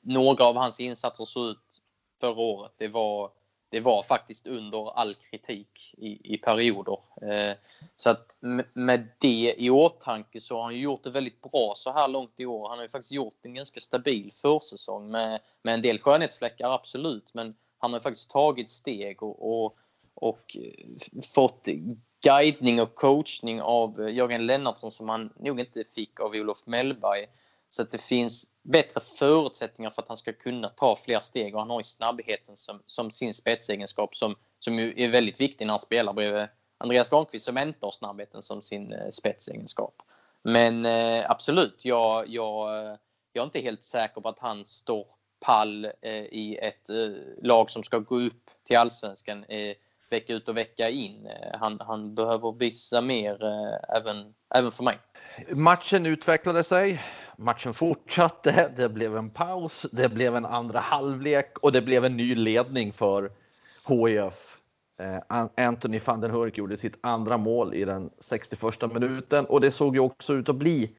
[0.00, 1.82] några av hans insatser såg ut
[2.20, 2.72] förra året.
[2.76, 3.30] Det var
[3.70, 6.98] det var faktiskt under all kritik i, i perioder.
[7.22, 7.56] Eh,
[7.96, 8.38] så att
[8.72, 12.46] med det i åtanke så har han gjort det väldigt bra så här långt i
[12.46, 12.68] år.
[12.68, 17.34] Han har ju faktiskt gjort en ganska stabil försäsong med, med en del skönhetsfläckar, absolut.
[17.34, 19.76] Men han har faktiskt tagit steg och, och,
[20.14, 20.56] och
[21.34, 21.68] fått
[22.26, 27.26] guidning och coachning av Jörgen Lennartsson som han nog inte fick av Olof Mellberg.
[27.68, 31.60] Så att det finns bättre förutsättningar för att han ska kunna ta fler steg och
[31.60, 35.72] han har ju snabbheten som, som sin spetsegenskap som, som ju är väldigt viktig när
[35.72, 40.02] han spelar bredvid Andreas Granqvist som inte har snabbheten som sin eh, spetsegenskap.
[40.42, 42.68] Men eh, absolut, jag, jag,
[43.32, 45.06] jag är inte helt säker på att han står
[45.40, 47.10] pall eh, i ett eh,
[47.42, 49.74] lag som ska gå upp till allsvenskan eh,
[50.10, 51.26] vecka ut och vecka in.
[51.26, 54.98] Eh, han, han behöver visa mer eh, även, även för mig.
[55.50, 57.02] Matchen utvecklade sig.
[57.36, 58.72] Matchen fortsatte.
[58.76, 59.86] Det blev en paus.
[59.92, 63.30] Det blev en andra halvlek och det blev en ny ledning för
[63.88, 64.56] HIF.
[65.00, 69.70] Eh, Anthony van den Hurk gjorde sitt andra mål i den 61 minuten och det
[69.70, 70.90] såg ju också ut att bli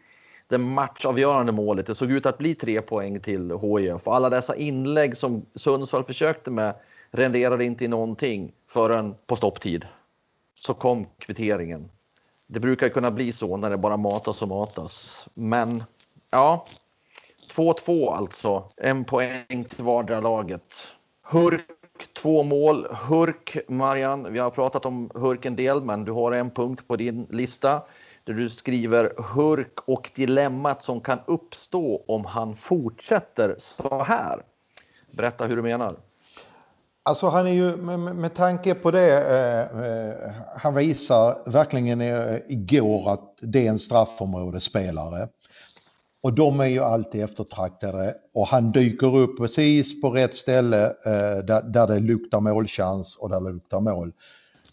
[0.47, 1.87] det matchavgörande målet.
[1.87, 6.03] Det såg ut att bli tre poäng till HIF och alla dessa inlägg som Sundsvall
[6.03, 6.75] försökte med
[7.11, 9.85] renderade inte i någonting förrän på stopptid.
[10.55, 11.89] Så kom kvitteringen
[12.47, 15.27] det brukar kunna bli så när det bara matas och matas.
[15.33, 15.83] Men
[16.29, 16.65] ja,
[17.51, 18.71] 2-2 alltså.
[18.77, 20.87] En poäng till vardera laget.
[21.21, 22.87] Hurk två mål.
[23.09, 26.95] Hurk, Marian, vi har pratat om Hurk en del, men du har en punkt på
[26.95, 27.83] din lista
[28.23, 34.41] där du skriver Hurk och dilemmat som kan uppstå om han fortsätter så här.
[35.11, 35.95] Berätta hur du menar.
[37.07, 42.37] Alltså han är ju, med, med tanke på det, eh, eh, han visar verkligen eh,
[42.47, 45.29] igår att det är en straffområdesspelare.
[46.21, 51.37] Och de är ju alltid eftertraktade och han dyker upp precis på rätt ställe eh,
[51.45, 54.13] där, där det luktar målchans och där det luktar mål.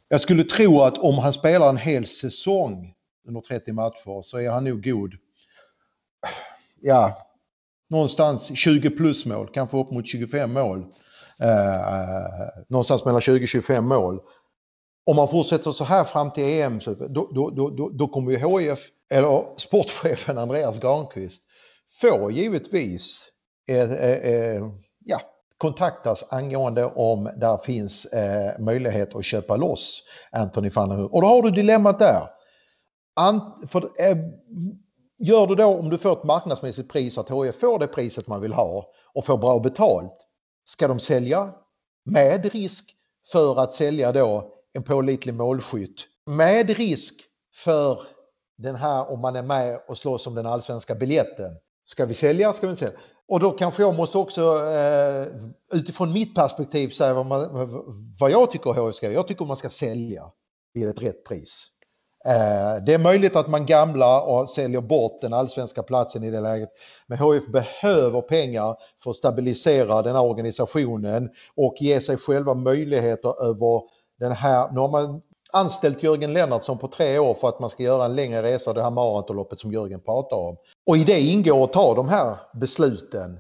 [0.08, 2.94] Jag skulle tro att om han spelar en hel säsong
[3.28, 5.14] under 30 matcher så är han nog god.
[6.80, 7.28] Ja,
[7.90, 10.84] någonstans 20 plus mål, kanske upp mot 25 mål.
[11.40, 14.20] Eh, eh, någonstans mellan 20-25 mål.
[15.06, 18.38] Om man fortsätter så här fram till EM så då, då, då, då kommer ju
[18.38, 18.78] HIF,
[19.10, 21.42] eller sportchefen Andreas Granqvist,
[22.00, 23.20] få givetvis
[23.68, 24.62] eh, eh,
[25.04, 25.20] ja,
[25.58, 31.28] kontaktas angående om där finns eh, möjlighet att köpa loss Anthony van der Och då
[31.28, 32.30] har du dilemmat där.
[33.16, 34.16] Ant, för, eh,
[35.18, 38.40] gör du då om du får ett marknadsmässigt pris att HIF får det priset man
[38.40, 40.16] vill ha och får bra betalt.
[40.64, 41.54] Ska de sälja
[42.04, 42.96] med risk
[43.32, 47.14] för att sälja då en pålitlig målskytt med risk
[47.54, 48.02] för
[48.58, 51.56] den här om man är med och slåss om den allsvenska biljetten.
[51.84, 52.52] Ska vi sälja?
[52.52, 52.98] Ska vi inte sälja?
[53.28, 55.26] Och då kanske jag måste också eh,
[55.72, 59.70] utifrån mitt perspektiv säga vad, man, vad jag tycker HF ska Jag tycker man ska
[59.70, 60.30] sälja
[60.72, 61.70] vid ett rätt pris.
[62.26, 66.40] Eh, det är möjligt att man gamlar och säljer bort den allsvenska platsen i det
[66.40, 66.68] läget.
[67.06, 73.44] Men HF behöver pengar för att stabilisera den här organisationen och ge sig själva möjligheter
[73.44, 73.82] över
[74.18, 77.82] den här, nu har man anställt Jörgen Lennartsson på tre år för att man ska
[77.82, 80.56] göra en längre resa, det här maratonloppet som Jörgen pratar om.
[80.86, 83.38] Och i det ingår att ta de här besluten.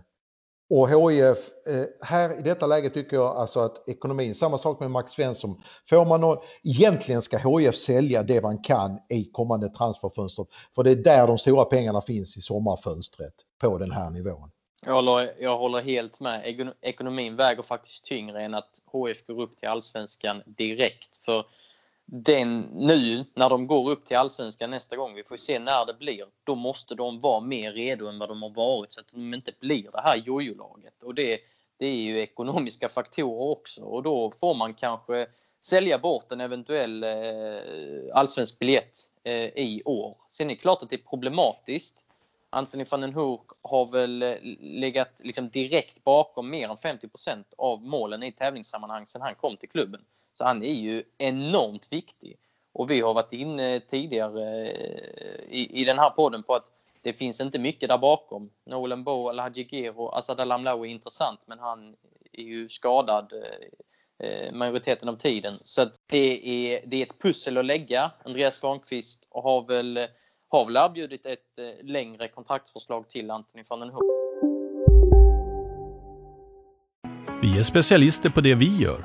[0.70, 4.90] Och HIF, eh, här i detta läge tycker jag alltså att ekonomin, samma sak med
[4.90, 10.46] Max Svensson, får man någon, egentligen ska HIF sälja det man kan i kommande transferfönster.
[10.74, 14.50] För det är där de stora pengarna finns i sommarfönstret på den här nivån.
[14.86, 16.72] Jag håller, jag håller helt med.
[16.82, 21.16] Ekonomin väger faktiskt tyngre än att HIF går upp till allsvenskan direkt.
[21.16, 21.44] För
[22.06, 25.94] den nu när de går upp till allsvenskan nästa gång, vi får se när det
[25.94, 29.34] blir, då måste de vara mer redo än vad de har varit så att de
[29.34, 31.02] inte blir det här jojolaget.
[31.02, 31.40] Och det,
[31.78, 35.26] det är ju ekonomiska faktorer också och då får man kanske
[35.60, 40.16] sälja bort en eventuell eh, allsvensk biljett eh, i år.
[40.30, 42.04] Sen är det klart att det är problematiskt.
[42.50, 47.82] Anthony van den Hoek har väl eh, legat liksom direkt bakom mer än 50% av
[47.82, 50.00] målen i tävlingssammanhang sedan han kom till klubben.
[50.34, 52.36] Så han är ju enormt viktig.
[52.72, 56.70] Och vi har varit inne tidigare eh, i, i den här podden på att
[57.02, 58.50] det finns inte mycket där bakom.
[58.66, 61.96] Nolan Bo, Alhaji Gero, Asad Alamlawi är intressant men han
[62.32, 65.54] är ju skadad eh, eh majoriteten av tiden.
[65.62, 68.10] Så det, är, det är ett pussel att lägga.
[68.24, 70.06] Andreas Granqvist har väl,
[70.48, 74.04] har väl erbjudit ett eh, längre kontraktsförslag till Anthony van den Hoek.
[77.42, 79.04] Vi är specialister på det vi gör,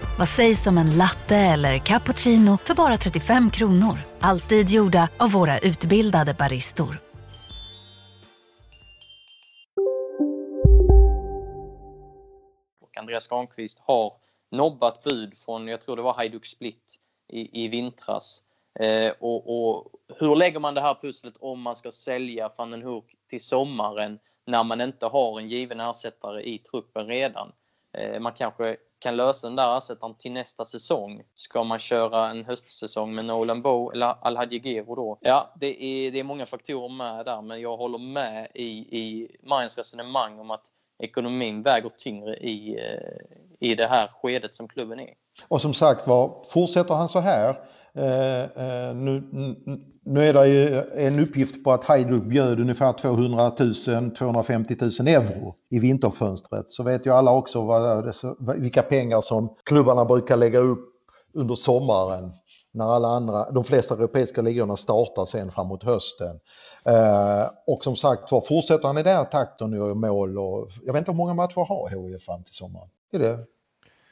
[0.21, 3.97] Vad sägs om en latte eller cappuccino för bara 35 kronor?
[4.19, 6.97] Alltid gjorda av våra utbildade baristor.
[12.81, 14.13] Och Andreas Granqvist har
[14.51, 18.43] nobbat bud från, jag tror det var Hajduk Split i, i vintras.
[18.79, 19.87] Eh, och, och,
[20.19, 24.19] hur lägger man det här pusslet om man ska sälja van den Hoek till sommaren
[24.45, 27.51] när man inte har en given ersättare i truppen redan?
[27.93, 31.21] Eh, man kanske kan lösa den där ersättaren till nästa säsong.
[31.35, 35.17] Ska man köra en höstsäsong med Nolan Bow eller Alhaji Gero då?
[35.21, 39.31] Ja, det är, det är många faktorer med där, men jag håller med i, i
[39.43, 40.65] Marians resonemang om att
[40.99, 45.13] ekonomin väger tyngre i, eh, i det här skedet som klubben är.
[45.47, 47.55] Och som sagt var, fortsätter han så här
[47.95, 49.23] Eh, eh, nu,
[50.03, 53.51] nu är det ju en uppgift på att Hajduk bjöd ungefär 200
[53.87, 56.71] 000, 250 000 euro i vinterfönstret.
[56.71, 60.87] Så vet ju alla också vad, vilka pengar som klubbarna brukar lägga upp
[61.33, 62.31] under sommaren
[62.73, 66.39] när alla andra, de flesta europeiska ligorna startar sen framåt hösten.
[66.85, 70.69] Eh, och som sagt var, fortsätter han i den här takten och gör mål och
[70.85, 72.89] jag vet inte hur många matcher har HIF fram till sommaren?
[73.11, 73.39] Är det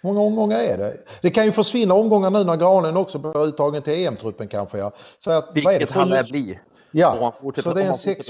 [0.02, 0.98] hur många omgångar är det?
[1.22, 4.78] Det kan ju försvinna omgångar nu när Granen också blir uttagen till EM-truppen kanske.
[4.78, 4.92] Ja.
[5.20, 6.60] Så att, Vilket han lär bli.
[6.92, 7.34] Ja,
[7.64, 8.28] så det är en sex,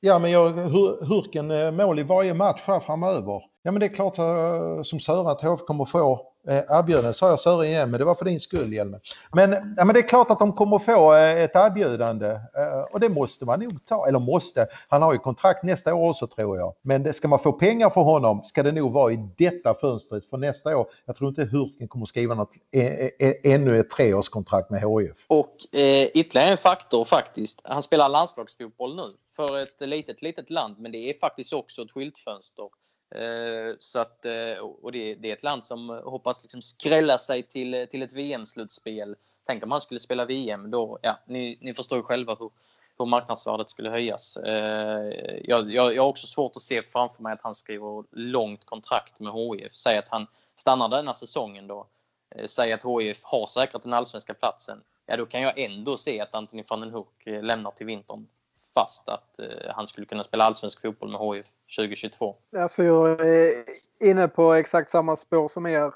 [0.00, 3.42] ja men jag, Hurken eh, mål i varje match här framöver.
[3.62, 7.28] Ja men det är klart eh, som Sören att HF kommer få eh, erbjudande, sa
[7.28, 9.00] jag Sören igen, men det var för din skull Hjelme.
[9.32, 13.00] Men, ja, men det är klart att de kommer få eh, ett erbjudande eh, och
[13.00, 16.58] det måste man nog ta, eller måste, han har ju kontrakt nästa år också tror
[16.58, 16.74] jag.
[16.82, 20.26] Men det, ska man få pengar för honom ska det nog vara i detta fönstret
[20.30, 20.86] för nästa år.
[21.04, 25.16] Jag tror inte Hurken kommer skriva något, eh, ännu ett treårskontrakt med HIF.
[25.26, 30.78] Och eh, ytterligare en faktor faktiskt, han spelar landslagsfotboll nu för ett litet, litet land,
[30.78, 32.68] men det är faktiskt också ett skyltfönster
[33.14, 37.42] Eh, så att, eh, och det, det, är ett land som hoppas liksom skrälla sig
[37.42, 39.16] till, till ett VM-slutspel.
[39.46, 42.50] Tänk om han skulle spela VM, då, ja, ni, ni förstår ju själva hur,
[42.98, 44.36] hur marknadsvärdet skulle höjas.
[44.36, 48.64] Eh, jag, jag, jag har också svårt att se framför mig att han skriver långt
[48.64, 49.74] kontrakt med HIF.
[49.74, 51.86] Säg att han stannar denna säsongen då.
[52.30, 54.82] Eh, säg att HIF har säkrat den allsvenska platsen.
[55.06, 58.26] Ja, då kan jag ändå se att Anthony van den Hoek eh, lämnar till vintern
[58.74, 62.36] fast att eh, han skulle kunna spela allsvensk fotboll med HIF 2022.
[62.56, 63.64] Alltså jag är
[64.00, 65.92] inne på exakt samma spår som er.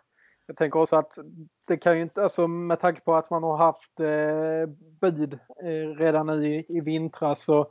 [0.46, 1.18] Jag tänker också att
[1.64, 5.96] det kan ju inte, alltså med tanke på att man har haft eh, bud eh,
[5.98, 7.66] redan nu i, i vintras så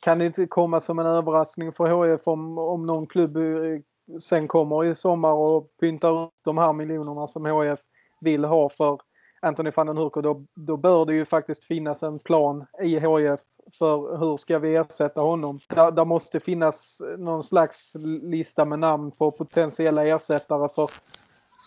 [0.00, 3.80] kan det inte komma som en överraskning för HIF om, om någon klubb eh,
[4.20, 7.80] sen kommer i sommar och pyntar upp de här miljonerna som HIF
[8.20, 8.98] vill ha för
[9.42, 12.98] Anthony van den Hurk och då, då bör det ju faktiskt finnas en plan i
[12.98, 13.40] HIF
[13.78, 15.58] för hur ska vi ersätta honom.
[15.68, 20.90] Där, där måste finnas någon slags lista med namn på potentiella ersättare för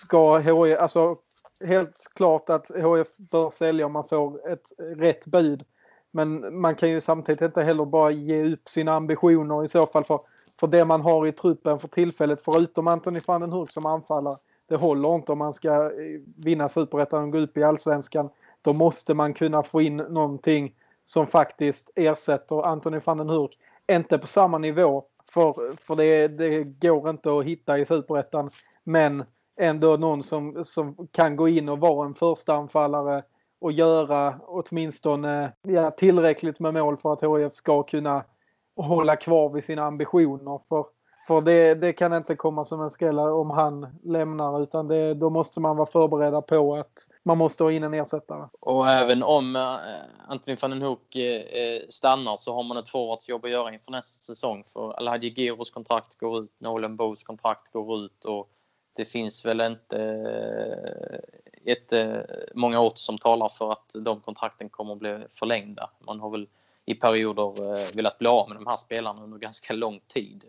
[0.05, 1.17] ska HIF, alltså
[1.65, 5.65] helt klart att HIF bör sälja om man får ett rätt bud.
[6.11, 10.03] Men man kan ju samtidigt inte heller bara ge upp sina ambitioner i så fall
[10.03, 10.19] för,
[10.59, 14.37] för det man har i truppen för tillfället förutom Anthony van den Hurk som anfallare
[14.67, 18.29] det håller inte om man ska eh, vinna superettan och gå upp i allsvenskan.
[18.61, 20.73] Då måste man kunna få in någonting
[21.05, 23.57] som faktiskt ersätter Anthony van den Hurk.
[23.91, 28.49] Inte på samma nivå, för, för det, det går inte att hitta i superettan.
[28.83, 29.23] Men
[29.59, 33.23] ändå någon som, som kan gå in och vara en första anfallare
[33.59, 38.23] och göra åtminstone ja, tillräckligt med mål för att HIF ska kunna
[38.75, 40.59] hålla kvar vid sina ambitioner.
[40.69, 40.85] För
[41.27, 45.29] för det, det, kan inte komma som en skräll om han lämnar utan det, då
[45.29, 48.47] måste man vara förberedda på att man måste ha in en ersättare.
[48.59, 49.79] Och även om eh, äh,
[50.27, 54.23] Anthony van den Hoek äh, stannar så har man ett forwardsjobb att göra inför nästa
[54.23, 54.63] säsong.
[54.73, 58.49] För Alhaji Giros kontrakt går ut, Nolan Bows kontrakt går ut och
[58.95, 60.01] det finns väl inte
[61.65, 61.93] äh, ett,
[62.55, 65.89] många åt som talar för att de kontrakten kommer att bli förlängda.
[65.99, 66.47] Man har väl
[66.85, 70.43] i perioder velat bli av med de här spelarna under ganska lång tid.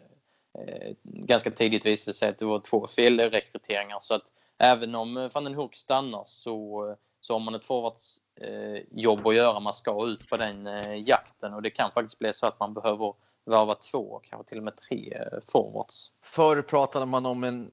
[0.58, 5.16] Eh, ganska tidigt visade det sig att det var två felrekryteringar så att även om
[5.16, 9.60] eh, van den Hoek stannar så, eh, så har man ett forwardsjobb eh, att göra.
[9.60, 12.74] Man ska ut på den eh, jakten och det kan faktiskt bli så att man
[12.74, 13.14] behöver
[13.44, 15.18] värva två, kanske till och med tre
[15.52, 16.12] forwards.
[16.22, 17.70] Förr pratade man om en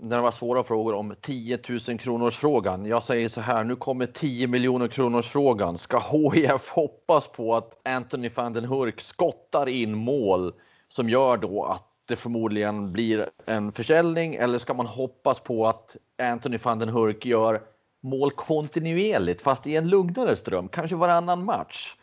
[0.00, 2.86] när det var svåra frågor om 10 000 kronors frågan.
[2.86, 5.78] Jag säger så här, nu kommer 10 miljoner kronors frågan.
[5.78, 10.52] Ska HIF hoppas på att Anthony van den Hurk skottar in mål
[10.88, 15.96] som gör då att det förmodligen blir en försäljning eller ska man hoppas på att
[16.22, 17.62] Anthony van den Hurk gör
[18.00, 21.96] mål kontinuerligt fast i en lugnare ström, kanske varannan match.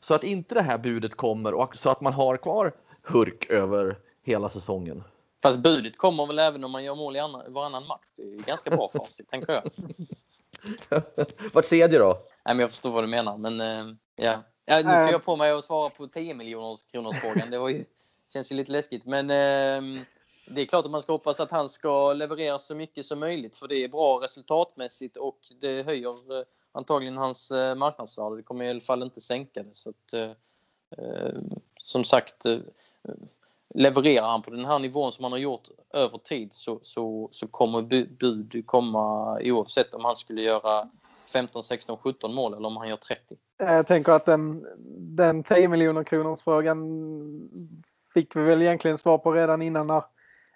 [0.00, 3.98] Så att inte det här budet kommer och så att man har kvar Hurk över
[4.22, 5.04] hela säsongen.
[5.42, 8.06] Fast budet kommer väl även om man gör mål i annan, varannan match.
[8.16, 9.62] Det är ganska bra facit, tänker jag.
[11.52, 12.18] Vart tredje då?
[12.44, 14.42] Nej, men jag förstår vad du menar, men uh, ja.
[14.64, 14.76] ja.
[14.76, 17.50] Nu tog jag på mig att svara på 10 miljoners kronors frågan.
[17.50, 17.84] Det var ju
[18.28, 19.06] känns ju lite läskigt.
[19.06, 20.02] Men eh,
[20.50, 23.56] det är klart att man ska hoppas att han ska leverera så mycket som möjligt
[23.56, 28.36] för det är bra resultatmässigt och det höjer eh, antagligen hans eh, marknadsvärde.
[28.36, 29.74] Det kommer i alla fall inte sänka det.
[29.74, 30.30] Så att, eh,
[30.98, 31.40] eh
[31.80, 32.58] som sagt, eh,
[33.74, 37.46] levererar han på den här nivån som han har gjort över tid så, så, så
[37.46, 37.82] kommer
[38.18, 40.90] bud komma oavsett om han skulle göra
[41.26, 43.36] 15, 16, 17 mål eller om han gör 30.
[43.56, 44.66] Jag tänker att den,
[45.16, 46.78] den 10 miljoner kronors frågan
[48.18, 50.02] fick vi väl egentligen svar på redan innan när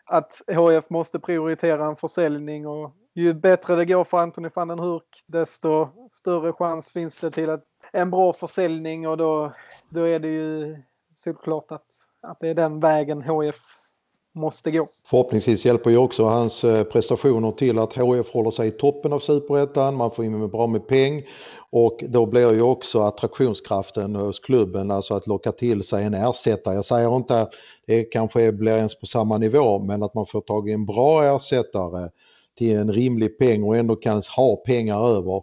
[0.04, 4.78] att HF måste prioritera en försäljning och ju bättre det går för Anthony van den
[4.78, 9.52] Hurk desto större chans finns det till att en bra försäljning och då,
[9.88, 10.76] då är det ju
[11.14, 11.86] såklart att,
[12.22, 13.56] att det är den vägen HF
[14.34, 14.86] måste gå.
[15.06, 19.18] Förhoppningsvis hjälper ju också hans eh, prestationer till att HF håller sig i toppen av
[19.18, 21.22] superettan, man får in bra med peng
[21.70, 26.74] och då blir ju också attraktionskraften hos klubben, alltså att locka till sig en ersättare.
[26.74, 27.52] Jag säger inte att
[27.86, 31.34] det kanske blir ens på samma nivå, men att man får tag i en bra
[31.36, 32.10] ersättare
[32.58, 35.42] till en rimlig peng och ändå kan ha pengar över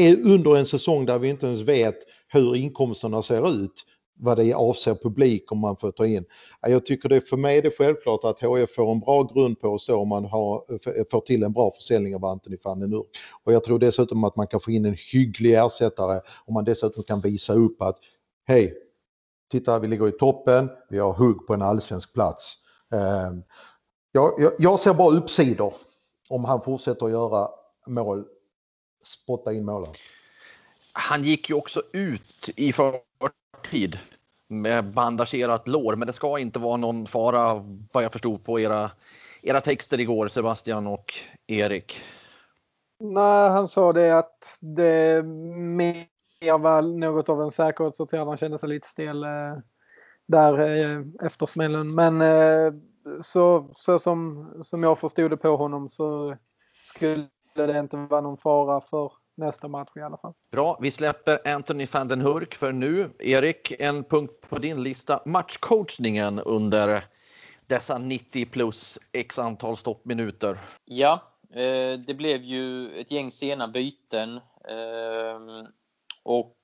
[0.00, 1.96] eh, under en säsong där vi inte ens vet
[2.28, 3.84] hur inkomsterna ser ut
[4.18, 6.24] vad det avser publik om man får ta in.
[6.60, 9.78] Jag tycker det för mig är det självklart att HF får en bra grund på
[9.78, 10.64] så om man har,
[11.10, 13.06] får till en bra försäljning av Anthony van den Urk.
[13.44, 17.02] Och jag tror dessutom att man kan få in en hygglig ersättare om man dessutom
[17.02, 17.98] kan visa upp att
[18.46, 18.74] hej,
[19.50, 22.54] titta vi ligger i toppen, vi har hugg på en allsvensk plats.
[22.92, 23.42] Ehm,
[24.12, 25.74] jag, jag, jag ser bara uppsidor
[26.28, 27.48] om han fortsätter att göra
[27.86, 28.24] mål,
[29.04, 29.94] spotta in målen.
[30.92, 32.94] Han gick ju också ut i för
[33.62, 33.98] tid
[34.48, 37.54] med bandagerat lår, men det ska inte vara någon fara
[37.92, 38.90] vad jag förstod på era,
[39.42, 41.14] era texter igår, Sebastian och
[41.46, 42.00] Erik.
[43.00, 46.06] Nej, han sa det att det mer
[46.58, 48.26] var något av en säkerhetsåtgärd.
[48.26, 49.58] Han kände sig lite stel eh,
[50.26, 51.94] där eh, efter smällen.
[51.94, 52.72] Men eh,
[53.22, 56.36] så, så som, som jag förstod det på honom så
[56.82, 60.34] skulle det inte vara någon fara för nästa match i alla fall.
[60.50, 63.10] Bra, vi släpper Anthony van den Hurk för nu.
[63.18, 65.22] Erik, en punkt på din lista.
[65.24, 67.04] Matchcoachningen under
[67.66, 70.58] dessa 90 plus x antal stoppminuter.
[70.84, 74.36] Ja, eh, det blev ju ett gäng sena byten.
[74.68, 75.68] Eh,
[76.22, 76.56] och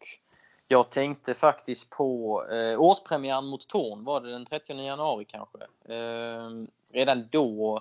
[0.68, 5.58] jag tänkte faktiskt på eh, årspremiären mot Torn, var det den 30 januari kanske?
[5.84, 6.50] Eh,
[6.92, 7.80] redan då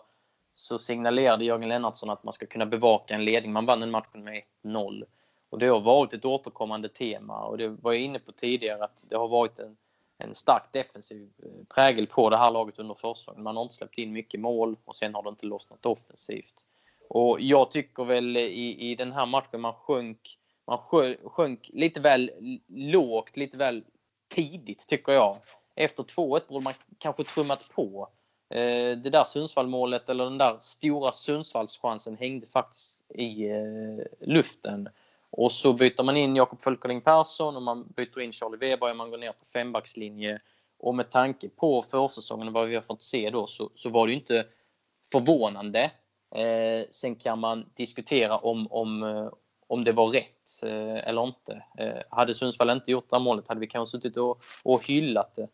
[0.53, 3.51] så signalerade Jörgen Lennartsson att man ska kunna bevaka en ledning.
[3.51, 5.03] Man vann den matchen med 1-0.
[5.49, 9.05] Och det har varit ett återkommande tema och det var jag inne på tidigare att
[9.09, 9.77] det har varit en,
[10.17, 13.43] en stark defensiv eh, prägel på det här laget under försäsongen.
[13.43, 16.65] Man har inte släppt in mycket mål och sen har det inte lossnat offensivt.
[17.09, 20.37] Och jag tycker väl i, i den här matchen man sjönk,
[20.67, 20.77] man
[21.23, 22.31] sjönk lite väl
[22.67, 23.83] lågt, lite väl
[24.27, 25.37] tidigt tycker jag.
[25.75, 28.09] Efter 2-1 borde man kanske trummat på.
[28.51, 34.89] Eh, det där Sundsvallmålet eller den där stora Sundsvallschansen hängde faktiskt i eh, luften.
[35.29, 38.95] Och så byter man in Jakob Fölkerling Persson och man byter in Charlie Weber och
[38.95, 40.41] man går ner på fembackslinje.
[40.79, 44.07] Och med tanke på försäsongen och vad vi har fått se då så, så var
[44.07, 44.45] det ju inte
[45.11, 45.91] förvånande.
[46.35, 49.29] Eh, sen kan man diskutera om, om, eh,
[49.67, 51.63] om det var rätt eh, eller inte.
[51.77, 55.35] Eh, hade Sundsvall inte gjort det här målet hade vi kanske suttit och, och hyllat
[55.35, 55.47] det.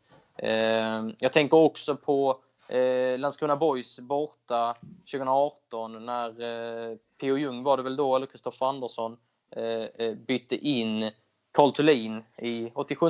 [0.47, 4.75] Eh, jag tänker också på Eh, Landskrona Boys borta
[5.11, 7.37] 2018 när eh, P.O.
[7.37, 9.17] Ljung var det väl då, eller Kristoffer Andersson,
[9.51, 11.11] eh, eh bytte in
[11.51, 13.05] Carl Thulin i 87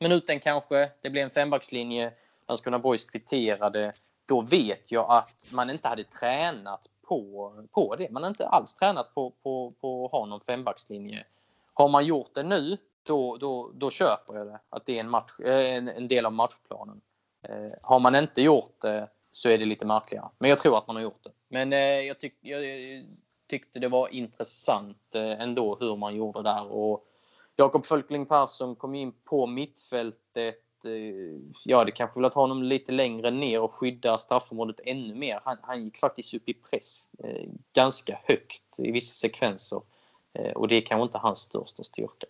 [0.00, 0.90] minuten kanske.
[1.00, 2.12] Det blev en fembackslinje.
[2.48, 3.92] Landskrona Boys kvitterade.
[4.26, 8.10] Då vet jag att man inte hade tränat på, på det.
[8.10, 11.24] Man har inte alls tränat på, på, på att ha någon fembackslinje.
[11.74, 14.60] Har man gjort det nu, då, då, då köper jag det.
[14.70, 17.00] Att det är en, match, eh, en, en del av matchplanen.
[17.42, 20.28] Eh, har man inte gjort det så är det lite märkligare.
[20.38, 21.30] Men jag tror att man har gjort det.
[21.48, 23.02] Men eh, jag, tyck, jag eh,
[23.48, 26.72] tyckte det var intressant ändå hur man gjorde där.
[26.72, 27.06] Och
[27.56, 30.64] Jakob Fölkling Persson kom in på mittfältet.
[31.64, 35.40] Ja, det kanske velat ha honom lite längre ner och skydda straffområdet ännu mer.
[35.44, 37.08] Han, han gick faktiskt upp i press
[37.72, 39.82] ganska högt i vissa sekvenser.
[40.54, 42.26] Och det är kanske inte hans största styrka.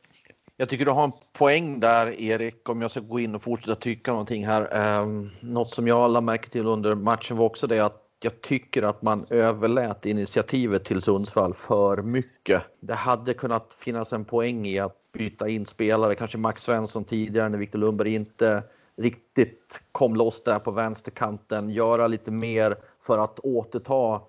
[0.60, 3.74] Jag tycker du har en poäng där Erik, om jag ska gå in och fortsätta
[3.74, 4.76] tycka någonting här.
[4.76, 5.06] Eh,
[5.40, 9.02] något som jag lade märke till under matchen var också det att jag tycker att
[9.02, 12.62] man överlät initiativet till Sundsvall för mycket.
[12.80, 17.48] Det hade kunnat finnas en poäng i att byta in spelare, kanske Max Svensson tidigare
[17.48, 18.62] när Viktor Lundberg inte
[18.96, 24.20] riktigt kom loss där på vänsterkanten, göra lite mer för att återta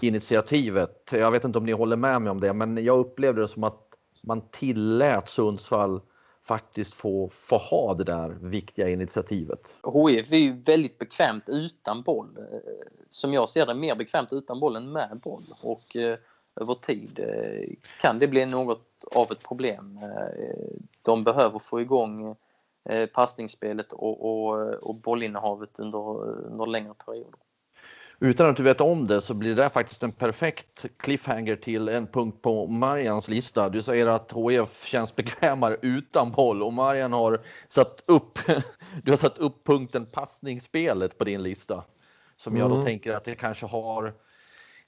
[0.00, 1.10] initiativet.
[1.12, 3.64] Jag vet inte om ni håller med mig om det, men jag upplevde det som
[3.64, 3.89] att
[4.22, 6.00] man tillät Sundsvall
[6.42, 9.76] faktiskt få, få ha det där viktiga initiativet.
[10.08, 12.36] HIF är ju väldigt bekvämt utan boll.
[12.38, 12.58] Eh,
[13.10, 15.44] som jag ser det, mer bekvämt utan boll än med boll.
[15.62, 16.18] Och eh,
[16.60, 19.98] över tid eh, kan det bli något av ett problem.
[20.02, 22.36] Eh, de behöver få igång
[22.84, 27.40] eh, passningsspelet och, och, och bollinnehavet under, under längre perioder
[28.20, 32.06] utan att du vet om det så blir det faktiskt en perfekt cliffhanger till en
[32.06, 33.68] punkt på Marians lista.
[33.68, 38.38] Du säger att HF känns bekvämare utan boll och Marian har satt upp,
[39.02, 41.84] du har satt upp punkten passningsspelet på din lista.
[42.36, 42.86] Som jag då mm.
[42.86, 44.14] tänker att det kanske har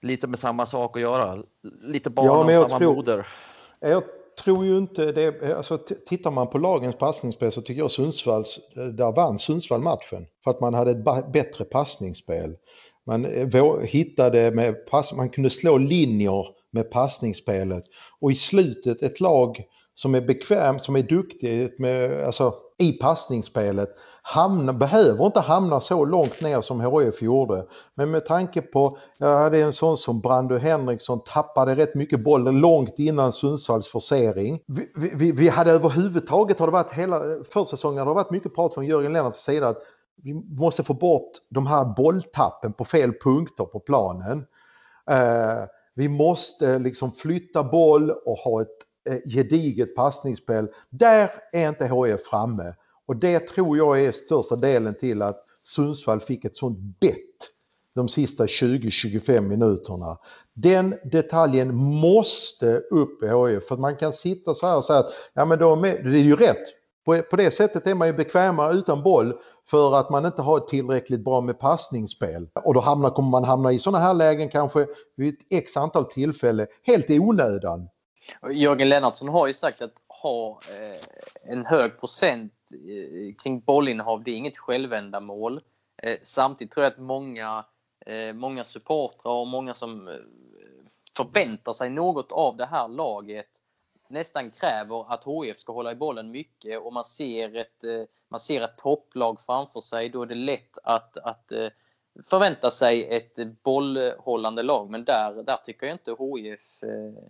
[0.01, 1.43] lite med samma sak att göra.
[1.83, 3.27] Lite barn ja, av samma tror, moder.
[3.81, 4.03] Jag
[4.45, 5.57] tror ju inte det.
[5.57, 10.27] Alltså, tittar man på lagens passningsspel så tycker jag Sundsvalls, där vann Sundsvall matchen.
[10.45, 12.57] För att man hade ett bättre passningsspel.
[13.07, 17.85] Man eh, hittade med pass, man kunde slå linjer med passningsspelet.
[18.21, 23.89] Och i slutet ett lag som är bekvämt, som är duktigt med, alltså, i passningsspelet
[24.23, 27.67] hamna, behöver inte hamna så långt ner som HF gjorde.
[27.95, 32.61] Men med tanke på, jag hade en sån som Brando Henriksson tappade rätt mycket bollen
[32.61, 34.61] långt innan Sundsvalls forcering.
[34.67, 38.55] Vi, vi, vi hade överhuvudtaget, har det varit hela eh, försäsongen, har det varit mycket
[38.55, 39.83] prat från Jörgen Lennarts sida att
[40.23, 44.47] vi måste få bort de här bolltappen på fel punkter på planen.
[45.11, 45.65] Eh,
[45.95, 48.69] vi måste liksom flytta boll och ha ett
[49.09, 50.69] eh, gediget passningsspel.
[50.91, 52.75] Där är inte HIF framme
[53.07, 57.19] och det tror jag är största delen till att Sundsvall fick ett sånt bett
[57.95, 60.19] de sista 20-25 minuterna.
[60.53, 64.99] Den detaljen måste upp i HIF för att man kan sitta så här och säga
[64.99, 68.09] att ja men de är, det är ju rätt, på, på det sättet är man
[68.09, 69.39] ju bekvämare utan boll
[69.71, 72.49] för att man inte har tillräckligt bra med passningsspel.
[72.55, 74.87] Och då hamnar, kommer man hamna i sådana här lägen kanske
[75.17, 77.89] vid ett x antal tillfällen helt i onödan.
[78.53, 84.31] Jörgen Lennartsson har ju sagt att ha eh, en hög procent eh, kring bollinnehav, det
[84.31, 85.61] är inget självändamål.
[86.03, 87.65] Eh, samtidigt tror jag att många,
[88.35, 90.11] många supportrar och många som
[91.17, 93.47] förväntar sig något av det här laget
[94.13, 98.41] nästan kräver att HIF ska hålla i bollen mycket och man ser ett, eh, man
[98.41, 101.69] ser ett topplag framför sig, då är det lätt att, att eh,
[102.25, 104.91] förvänta sig ett bollhållande lag.
[104.91, 107.23] Men där, där tycker jag inte HIF eh,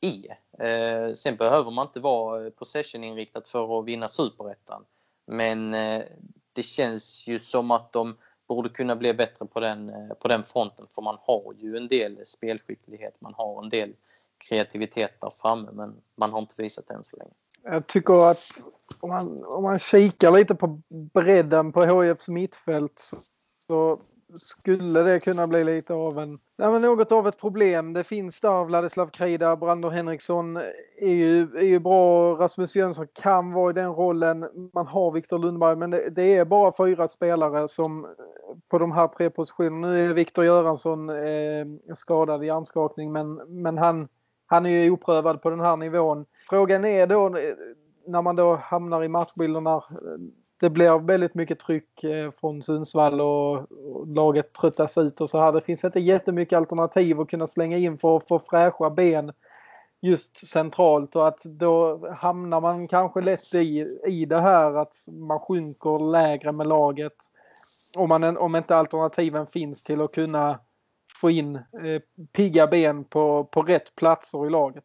[0.00, 1.14] är.
[1.14, 4.84] Sen behöver man inte vara possession-inriktat för att vinna superettan.
[5.26, 5.70] Men
[6.52, 8.16] det känns ju som att de
[8.48, 12.26] borde kunna bli bättre på den, på den fronten för man har ju en del
[12.26, 13.94] spelskicklighet, man har en del
[14.48, 17.32] kreativitet där framme men man har inte visat det än så länge.
[17.62, 18.44] Jag tycker att
[19.00, 20.80] om man, om man kikar lite på
[21.14, 23.10] bredden på HIFs mittfält
[23.66, 24.00] så
[24.34, 27.92] skulle det kunna bli lite av en, ja, men något av ett problem.
[27.92, 30.56] Det finns där Vladislav Krida, Brandon Henriksson
[30.96, 32.34] är ju, är ju bra.
[32.34, 34.70] Rasmus Jönsson kan vara i den rollen.
[34.74, 38.06] Man har Viktor Lundberg men det, det, är bara fyra spelare som
[38.68, 39.88] på de här tre positionerna.
[39.88, 44.08] Nu är Viktor Göransson eh, skadad i armskakning men, men han
[44.50, 46.26] han är ju oprövad på den här nivån.
[46.48, 47.54] Frågan är då eh,
[48.06, 49.74] när man då hamnar i matchbilderna.
[49.74, 49.82] Eh,
[50.60, 53.66] det blir väldigt mycket tryck eh, från Sundsvall och
[54.06, 55.52] laget tröttas ut och så här.
[55.52, 59.32] Det finns inte jättemycket alternativ att kunna slänga in för att få fräscha ben
[60.00, 65.40] just centralt och att då hamnar man kanske lätt i, i det här att man
[65.40, 67.16] sjunker lägre med laget.
[67.96, 70.58] Om, man, om inte alternativen finns till att kunna
[71.20, 71.62] få in eh,
[72.32, 74.84] pigga ben på, på rätt platser i laget.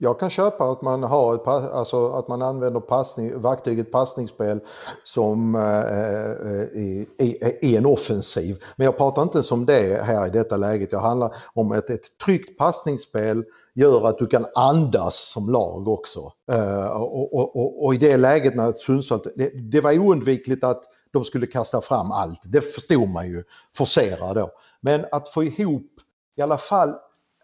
[0.00, 4.60] Jag kan köpa att man, har alltså att man använder passning, verktyget passningsspel
[5.04, 8.56] som eh, eh, i, i, i, en offensiv.
[8.76, 10.92] Men jag pratar inte som det här i detta läget.
[10.92, 16.32] Jag handlar om att ett tryggt passningsspel gör att du kan andas som lag också.
[16.52, 20.82] Eh, och, och, och, och, i det läget när Sundsvall, det, det var oundvikligt att
[21.18, 22.40] de skulle kasta fram allt.
[22.44, 23.44] Det förstod man ju,
[23.76, 24.50] forcera då.
[24.80, 25.90] Men att få ihop
[26.36, 26.94] i alla fall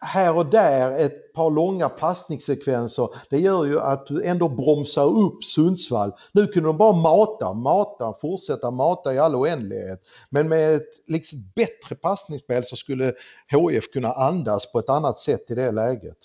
[0.00, 5.44] här och där ett par långa passningssekvenser, det gör ju att du ändå bromsar upp
[5.44, 6.12] Sundsvall.
[6.32, 10.02] Nu kunde de bara mata, mata, fortsätta mata i all oändlighet.
[10.30, 13.14] Men med ett liksom bättre passningsspel så skulle
[13.50, 16.18] HF kunna andas på ett annat sätt i det läget.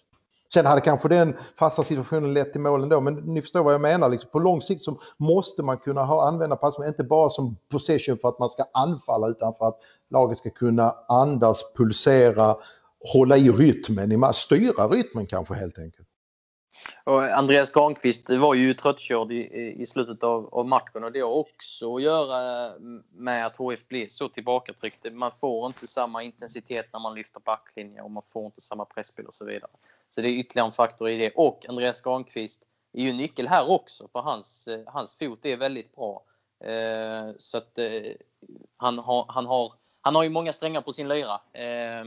[0.54, 3.82] Sen hade kanske den fasta situationen lett till målen då, men ni förstår vad jag
[3.82, 4.10] menar.
[4.10, 8.18] Liksom på lång sikt så måste man kunna ha, använda passning, inte bara som possession
[8.18, 9.80] för att man ska anfalla utan för att
[10.10, 12.58] laget ska kunna andas, pulsera,
[13.14, 16.09] hålla i rytmen, styra rytmen kanske helt enkelt.
[17.04, 21.32] Och Andreas Granqvist var ju tröttkörd i, i slutet av, av, matchen och det har
[21.32, 22.72] också att göra
[23.12, 25.14] med att HF blir så tillbakatryckt.
[25.14, 29.26] Man får inte samma intensitet när man lyfter backlinjer och man får inte samma presspel
[29.26, 29.72] och så vidare.
[30.10, 31.32] Så det är ytterligare en faktor i det.
[31.36, 32.64] Och Andreas Granqvist
[32.94, 36.24] är ju nyckel här också för hans, eh, hans fot är väldigt bra.
[36.64, 38.12] Eh, så att eh,
[38.78, 41.42] han, har, han, har, han har ju många strängar på sin lyra.
[41.54, 42.06] Eh,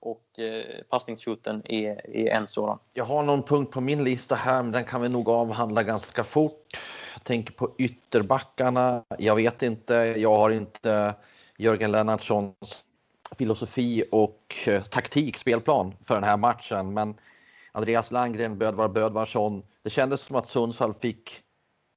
[0.00, 2.78] och eh, passningsfoten är, är en sådan.
[2.92, 6.24] Jag har någon punkt på min lista här, men den kan vi nog avhandla ganska
[6.24, 6.66] fort.
[7.14, 9.04] Jag tänker på ytterbackarna.
[9.18, 11.14] Jag vet inte, jag har inte
[11.58, 12.84] Jörgen Lennartssons
[13.38, 16.94] filosofi och eh, taktik, spelplan för den här matchen.
[16.94, 17.14] Men
[17.72, 19.62] Andreas Landgren, Bödvar Bödvarsson.
[19.82, 21.40] Det kändes som att Sundsvall fick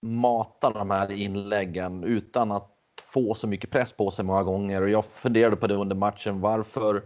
[0.01, 2.69] mata de här inläggen utan att
[3.13, 4.81] få så mycket press på sig många gånger.
[4.81, 6.41] Och jag funderade på det under matchen.
[6.41, 7.03] Varför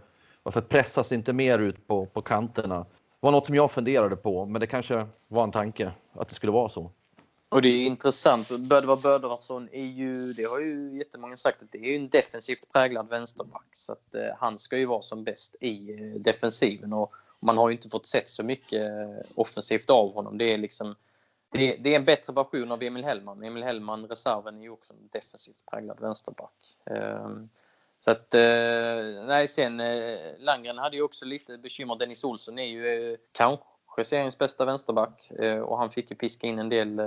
[0.48, 2.80] varför pressas det inte mer ut på, på kanterna?
[2.80, 2.86] Det
[3.20, 6.52] var något som jag funderade på, men det kanske var en tanke att det skulle
[6.52, 6.92] vara så.
[7.50, 11.72] Och det är intressant, för Bödvar Bödvarsson är ju, det har ju jättemånga sagt, att
[11.72, 13.68] det är en defensivt präglad vänsterback.
[13.72, 17.70] Så att eh, han ska ju vara som bäst i eh, defensiven och man har
[17.70, 20.38] ju inte fått sett så mycket eh, offensivt av honom.
[20.38, 20.96] Det är liksom
[21.52, 23.44] det det är en bättre version av Emil Hellman.
[23.44, 26.76] Emil Hellman, reserven, är ju också en defensivt präglad vänsterback.
[26.86, 27.50] Ehm,
[28.08, 31.96] så att, eh, nej sen eh, Landgren hade ju också lite bekymmer.
[31.96, 36.48] Dennis Olsson är ju eh, kanske seriens bästa vänsterback eh, och han fick ju piska
[36.48, 37.06] in en del eh,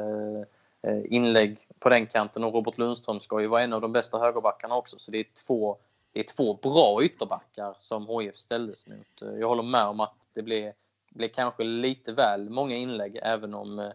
[0.83, 4.19] eh, inlägg på den kanten och Robert Lundström ska ju vara en av de bästa
[4.19, 5.77] högerbackarna också så det är två,
[6.13, 9.39] det är två bra ytterbackar som HIF ställdes mot.
[9.41, 10.73] Jag håller med om att det blev,
[11.11, 13.93] blev kanske lite väl många inlägg även om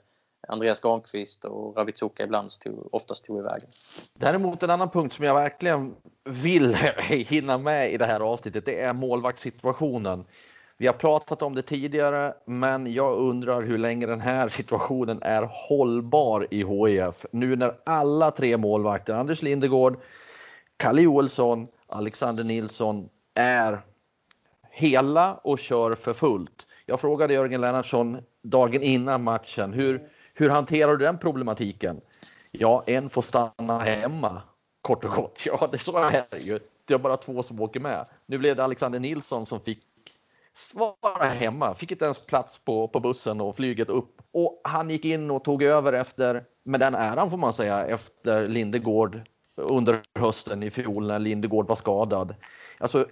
[0.47, 3.69] Andreas Granqvist och Ravitsuka ibland stod, oftast stod i vägen.
[4.13, 6.75] Däremot en annan punkt som jag verkligen vill
[7.09, 10.25] hinna med i det här avsnittet, det är målvaktssituationen.
[10.77, 15.49] Vi har pratat om det tidigare, men jag undrar hur länge den här situationen är
[15.51, 17.25] hållbar i HIF.
[17.31, 19.99] Nu när alla tre målvakter, Anders Lindegård,
[20.77, 23.81] Kalle Joelsson, Alexander Nilsson, är
[24.71, 26.67] hela och kör för fullt.
[26.85, 32.01] Jag frågade Jörgen Lennartsson dagen innan matchen, hur, hur hanterar du den problematiken?
[32.51, 34.41] Ja, en får stanna hemma,
[34.81, 35.41] kort och gott.
[35.45, 36.59] Ja, det är så är ju.
[36.85, 38.05] Det är bara två som åker med.
[38.25, 39.83] Nu blev det Alexander Nilsson som fick
[40.53, 44.21] svara hemma, fick inte ens plats på, på bussen och flyget upp.
[44.31, 48.47] Och han gick in och tog över efter, med den äran får man säga, efter
[48.47, 49.21] Lindegård
[49.55, 52.35] under hösten i fjol när Lindegård var skadad.
[52.77, 53.07] Alltså,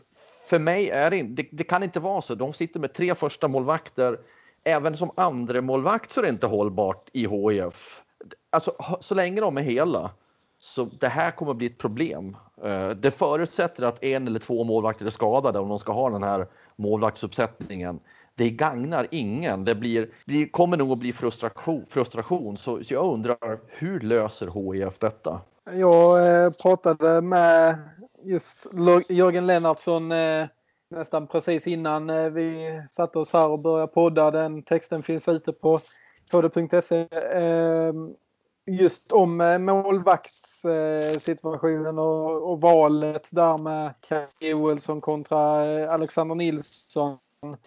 [0.50, 2.36] för mig är det, det, det kan inte vara så.
[2.36, 4.20] De sitter med tre första målvakter.
[4.64, 8.02] Även som andra målvakt så är det inte hållbart i HIF.
[8.50, 10.12] Alltså, så länge de är hela.
[10.60, 12.38] Så det här kommer att bli ett problem.
[12.64, 16.24] Eh, det förutsätter att en eller två målvakter är skadade om de ska ha den
[16.24, 18.00] här målvaktsuppsättningen.
[18.36, 19.66] Det gagnar ingen.
[19.66, 21.86] Det blir, blir, kommer nog att bli frustration.
[21.90, 22.58] frustration.
[22.58, 25.42] Så, så jag undrar, hur löser HIF detta?
[25.72, 27.78] Jag eh, pratade med
[28.24, 28.68] just
[29.10, 30.48] Jörgen Lennartsson eh,
[30.94, 34.32] nästan precis innan eh, vi satte oss här och började podda.
[34.32, 35.80] Den texten finns ute på
[36.32, 37.08] kd.se.
[37.34, 38.16] Ehm,
[38.66, 47.18] just om eh, målvaktssituationen och, och valet där med Kaj Joelsson kontra eh, Alexander Nilsson.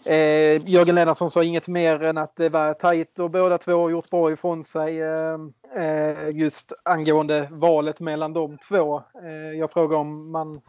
[0.04, 3.90] Eh, Jörgen Lennartsson sa inget mer än att det var tajt och båda två har
[3.90, 5.00] gjort bra ifrån sig.
[5.00, 5.38] Eh,
[5.76, 9.02] eh, just angående valet mellan de två.
[9.22, 10.60] Eh, jag frågar om man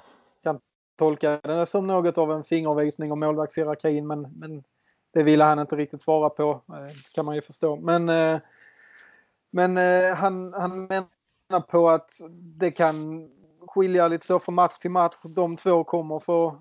[0.97, 4.63] tolkade det som något av en fingervisning om målvaktshierarkin men, men
[5.17, 7.75] det ville han inte riktigt svara på eh, kan man ju förstå.
[7.75, 8.39] Men, eh,
[9.51, 13.29] men eh, han, han menar på att det kan
[13.67, 15.15] skilja lite så från match till match.
[15.23, 16.59] De två kommer få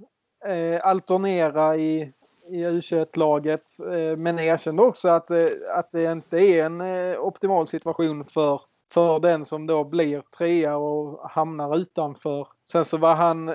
[0.82, 2.12] alternera i
[2.48, 3.62] i U21-laget.
[4.18, 5.30] Men erkände också att,
[5.74, 6.80] att det inte är en
[7.18, 8.60] optimal situation för,
[8.92, 12.48] för den som då blir trea och hamnar utanför.
[12.64, 13.50] Sen så var han,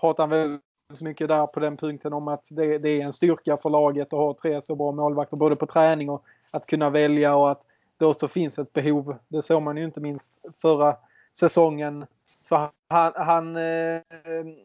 [0.00, 3.56] pratade han väldigt mycket där på den punkten om att det, det, är en styrka
[3.56, 7.36] för laget att ha tre så bra målvakter både på träning och att kunna välja
[7.36, 7.62] och att
[7.96, 9.16] det också finns ett behov.
[9.28, 10.96] Det såg man ju inte minst förra
[11.38, 12.06] säsongen
[12.40, 14.00] så han, han, eh,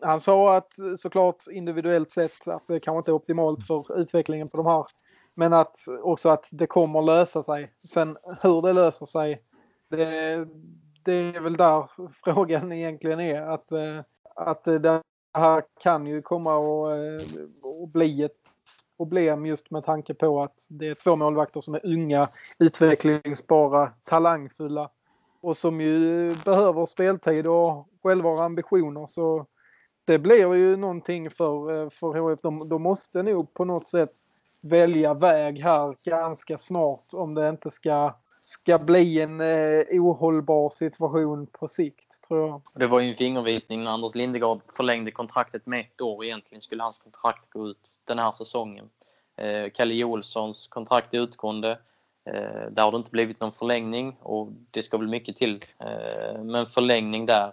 [0.01, 4.57] han sa att såklart individuellt sett att det kanske inte är optimalt för utvecklingen på
[4.57, 4.85] de här.
[5.33, 7.71] Men att också att det kommer lösa sig.
[7.93, 9.41] Sen hur det löser sig,
[9.89, 10.47] det,
[11.03, 11.89] det är väl där
[12.23, 13.41] frågan egentligen är.
[13.41, 13.99] Att, eh,
[14.35, 15.01] att det
[15.33, 18.37] här kan ju komma att eh, och bli ett
[18.97, 22.29] problem just med tanke på att det är två målvakter som är unga,
[22.59, 24.89] utvecklingsbara, talangfulla
[25.41, 29.45] och som ju behöver speltid och själva ambitioner så
[30.05, 32.41] det blir ju någonting för, eh, för HF.
[32.41, 34.13] De, de måste nog på något sätt
[34.61, 41.47] välja väg här ganska snart om det inte ska, ska bli en eh, ohållbar situation
[41.47, 42.61] på sikt tror jag.
[42.75, 46.25] Det var ju en fingervisning när Anders Lindegard förlängde kontraktet med ett år.
[46.25, 48.89] Egentligen skulle hans kontrakt gå ut den här säsongen.
[49.35, 51.71] Eh, Kalle Joelssons kontrakt är utgående.
[52.25, 55.65] Eh, där har det inte blivit någon förlängning och det ska väl mycket till.
[55.79, 57.47] Eh, men förlängning där,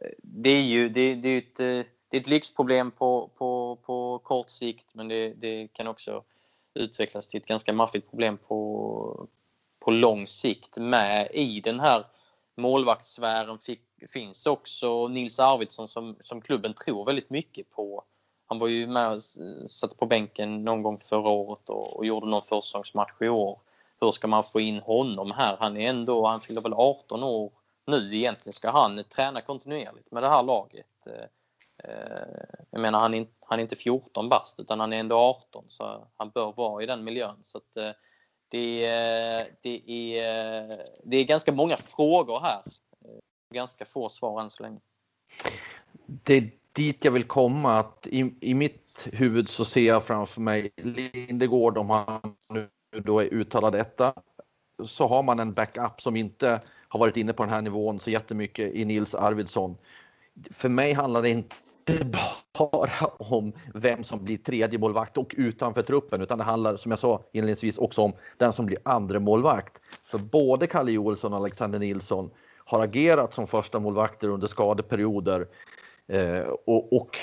[0.00, 3.78] eh, det är ju det, det är ett, eh, det är ett lyxproblem på, på,
[3.82, 6.22] på kort sikt men det, det kan också
[6.74, 9.28] utvecklas till ett ganska maffigt problem på,
[9.80, 10.76] på lång sikt.
[10.76, 12.04] Med i den här
[12.56, 13.58] målvaktssfären
[14.12, 18.04] finns också Nils Arvidsson som, som klubben tror väldigt mycket på.
[18.46, 19.22] Han var ju med och
[19.70, 23.60] satt på bänken någon gång förra året och, och gjorde någon försäsongsmatch i år
[24.00, 25.56] hur ska man få in honom här?
[25.60, 27.52] Han är ändå, han fyller väl 18 år
[27.86, 28.52] nu egentligen.
[28.52, 31.06] Ska han träna kontinuerligt med det här laget?
[31.06, 35.16] Eh, eh, jag menar, han är, han är inte 14 bast utan han är ändå
[35.16, 37.36] 18 så han bör vara i den miljön.
[37.42, 37.90] Så att, eh,
[38.50, 38.86] det,
[39.62, 40.68] det, är,
[41.04, 42.62] det är ganska många frågor här.
[43.54, 44.78] Ganska få svar än så länge.
[46.06, 47.78] Det är dit jag vill komma.
[47.78, 52.68] Att i, I mitt huvud så ser jag framför mig Lindegård om han nu
[53.00, 54.14] då är uttalad etta
[54.84, 58.10] så har man en backup som inte har varit inne på den här nivån så
[58.10, 59.76] jättemycket i Nils Arvidsson.
[60.50, 61.56] För mig handlar det inte
[62.58, 66.98] bara om vem som blir tredje målvakt och utanför truppen, utan det handlar som jag
[66.98, 69.82] sa inledningsvis också om den som blir andra målvakt.
[70.04, 72.30] För både Kalle Joelsson och Alexander Nilsson
[72.64, 75.46] har agerat som första målvakter under skadeperioder
[76.06, 77.18] eh, och, och,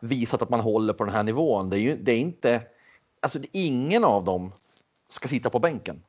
[0.00, 1.70] visat att man håller på den här nivån.
[1.70, 2.62] Det är ju det är inte,
[3.22, 4.52] alltså det är ingen av dem
[5.08, 6.02] ska sitta på bänken.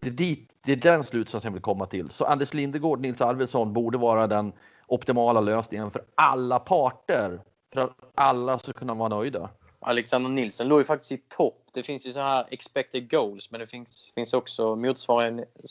[0.00, 2.10] Det är, dit, det är den slutsatsen jag vill komma till.
[2.10, 4.52] Så Anders Lindegård, Nils Arvidsson borde vara den
[4.86, 7.40] optimala lösningen för alla parter.
[7.76, 9.50] För att alla ska kunna vara nöjda.
[9.80, 11.62] Alexander Nilsson låg ju faktiskt i topp.
[11.72, 14.76] Det finns ju så här expected goals men det finns, finns också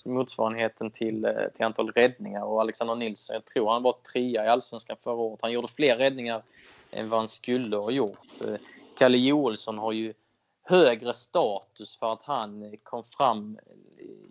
[0.06, 4.98] motsvarigheten till, till antal räddningar och Alexander Nilsson, jag tror han var trea i Allsvenskan
[5.00, 5.40] förra året.
[5.42, 6.44] Han gjorde fler räddningar
[6.92, 8.28] än vad han skulle ha gjort.
[8.98, 10.14] Kalle Joelsson har ju
[10.64, 13.58] högre status för att han kom fram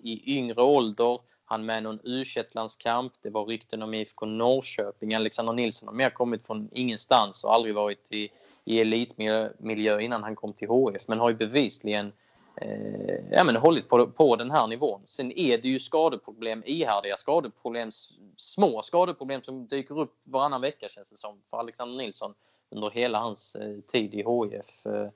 [0.02, 1.18] i yngre ålder.
[1.44, 5.14] Han med någon u landskamp Det var rykten om IFK Norrköping.
[5.14, 8.30] Alexander Nilsson har mer kommit från ingenstans och aldrig varit i,
[8.64, 11.08] i elitmiljö innan han kom till HF.
[11.08, 12.12] Men har ju bevisligen
[12.56, 15.00] eh, ja, men hållit på, på den här nivån.
[15.04, 17.90] Sen är det ju skadeproblem, ihärdiga skadeproblem,
[18.36, 22.34] små skadeproblem som dyker upp varannan vecka känns det som för Alexander Nilsson
[22.70, 24.86] under hela hans eh, tid i HIF.
[24.86, 25.08] Eh,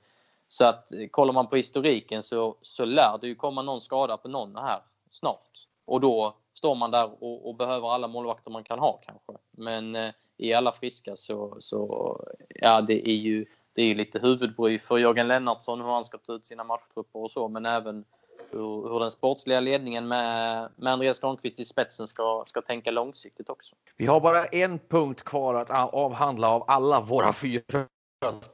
[0.47, 4.17] så att eh, kollar man på historiken så, så lär det ju komma någon skada
[4.17, 5.68] på någon här snart.
[5.89, 9.33] Och då står man där och, och behöver alla målvakter man kan ha kanske.
[9.51, 12.17] Men eh, i alla friska så, så
[12.49, 16.33] ja, det är ju det är lite huvudbry för Jörgen Lennartsson hur han ska ta
[16.33, 18.05] ut sina matchtrupper och så, men även
[18.51, 23.49] hur, hur den sportsliga ledningen med, med Andreas Granqvist i spetsen ska, ska tänka långsiktigt
[23.49, 23.75] också.
[23.97, 27.85] Vi har bara en punkt kvar att avhandla av alla våra fyra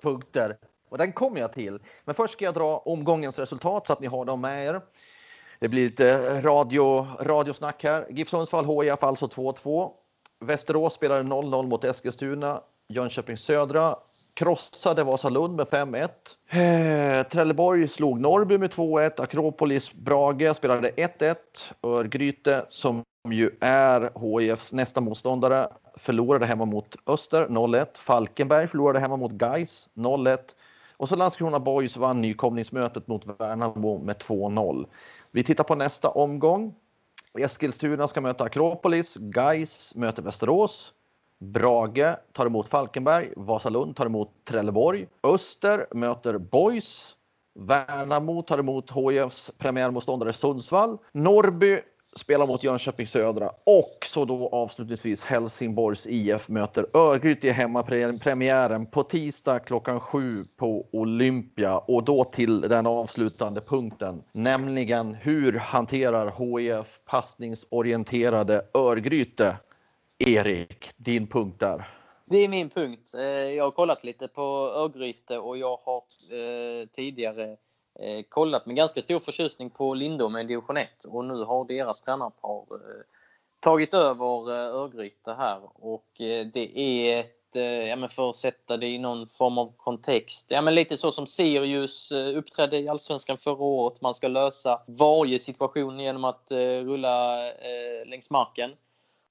[0.02, 0.58] punkter
[0.90, 1.80] och den kommer jag till.
[2.06, 4.82] Men först ska jag dra omgångens resultat så att ni har dem med er.
[5.60, 8.06] Det blir lite radio, radiosnack här.
[8.10, 9.92] GIF Sundsvall HIF alltså 2-2.
[10.46, 12.62] Västerås spelade 0-0 mot Eskilstuna.
[12.90, 13.96] Jönköping Södra
[14.36, 16.10] krossade Vasalund med 5-1.
[16.50, 19.22] Eh, Trelleborg slog Norrby med 2-1.
[19.22, 21.36] Akropolis Brage spelade 1-1.
[21.84, 27.98] Örgryte som ju är HIFs nästa motståndare förlorade hemma mot Öster 0-1.
[27.98, 30.38] Falkenberg förlorade hemma mot Gais 0-1.
[30.98, 34.86] Och så Landskrona Boys vann nykomlingsmötet mot Värnamo med 2-0.
[35.36, 36.76] Vi tittar på nästa omgång.
[37.40, 40.94] Eskilstuna ska möta Akropolis, Gais möter Västerås,
[41.40, 47.16] Brage tar emot Falkenberg, Vasalund tar emot Trelleborg, Öster möter Boys,
[47.60, 51.82] Värnamo tar emot HIFs premiärmotståndare Sundsvall, Norrby
[52.20, 59.04] spelar mot Jönköping Södra och så då avslutningsvis Helsingborgs IF möter Örgryte i hemmapremiären på
[59.04, 67.02] tisdag klockan sju på Olympia och då till den avslutande punkten, nämligen hur hanterar HIF
[67.06, 69.58] passningsorienterade Örgryte?
[70.18, 71.88] Erik, din punkt där.
[72.26, 73.14] Det är min punkt.
[73.14, 74.42] Eh, jag har kollat lite på
[74.76, 77.58] Örgryte och jag har eh, tidigare
[78.00, 82.02] eh, kollat med ganska stor förtjusning på Lindome i division 1 och nu har deras
[82.02, 83.04] tränarpar eh,
[83.60, 88.36] tagit över eh, Örgryte här och eh, det är ett, eh, ja men för att
[88.36, 92.80] sätta det i någon form av kontext, ja men lite så som Sirius eh, uppträdde
[92.80, 94.02] i Allsvenskan förra året.
[94.02, 98.72] Man ska lösa varje situation genom att eh, rulla eh, längs marken.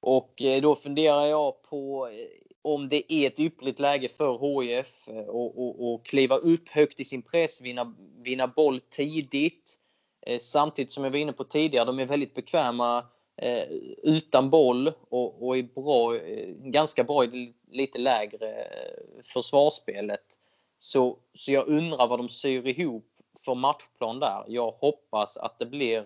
[0.00, 5.08] Och eh, då funderar jag på eh, om det är ett ypperligt läge för HIF
[5.08, 9.78] eh, och, kliva upp högt i sin press, vinna, vinna boll tidigt.
[10.26, 13.04] Eh, samtidigt som jag var inne på tidigare, de är väldigt bekväma
[13.36, 13.62] eh,
[14.02, 20.38] utan boll och, och är bra, eh, ganska bra i lite lägre eh, försvarsspelet.
[20.78, 23.06] Så, så jag undrar vad de syr ihop
[23.44, 24.44] för matchplan där.
[24.48, 26.04] Jag hoppas att det blir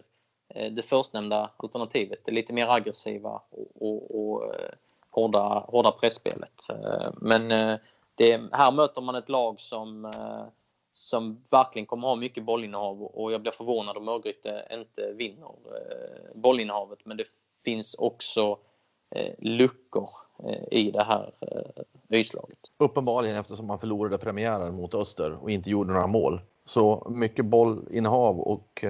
[0.71, 4.55] det förstnämnda alternativet, det lite mer aggressiva och, och, och
[5.19, 6.69] hårda, hårda pressspelet.
[6.71, 7.79] Eh, men eh,
[8.15, 10.45] det, här möter man ett lag som, eh,
[10.95, 15.49] som verkligen kommer ha mycket bollinnehav och jag blir förvånad om Örgryte inte vinner
[16.35, 16.99] bollinnehavet.
[17.05, 17.25] Men det
[17.65, 18.59] finns också
[19.39, 20.09] luckor
[20.71, 21.33] i det här
[22.09, 22.59] islaget.
[22.79, 26.41] Uppenbarligen eftersom man förlorade premiären mot Öster och inte gjorde några mål.
[26.65, 28.85] Så mycket bollinnehav och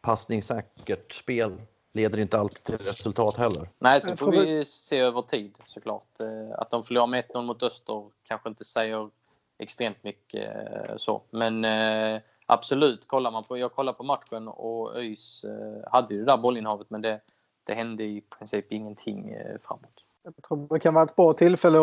[0.00, 1.52] passningssäkert spel
[1.96, 3.68] leder inte alltid till resultat heller.
[3.78, 6.20] Nej, så får vi se över tid såklart.
[6.20, 9.10] Eh, att de förlorar med 1-0 mot Öster kanske inte säger
[9.58, 11.22] extremt mycket eh, så.
[11.30, 15.44] Men eh, absolut, kollar man på, jag kollar på matchen och ÖIS
[15.90, 17.20] hade ju det där bollinnehavet men det,
[17.64, 20.06] det hände i princip ingenting framåt.
[20.22, 21.78] Jag tror det kan vara ett bra tillfälle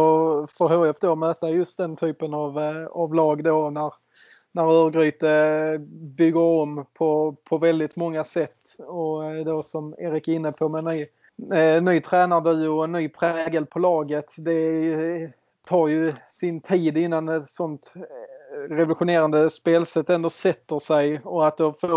[0.47, 2.57] för HIF då att möta just den typen av,
[2.91, 3.93] av lag då när
[4.55, 10.33] när Örgryte bygger om på, på väldigt många sätt och eh, då som Erik är
[10.33, 11.05] inne på med ny,
[11.57, 14.33] eh, ny tränarduo och ny prägel på laget.
[14.37, 15.29] Det eh,
[15.67, 21.57] tar ju sin tid innan ett sånt eh, revolutionerande spelsätt ändå sätter sig och att
[21.57, 21.87] då få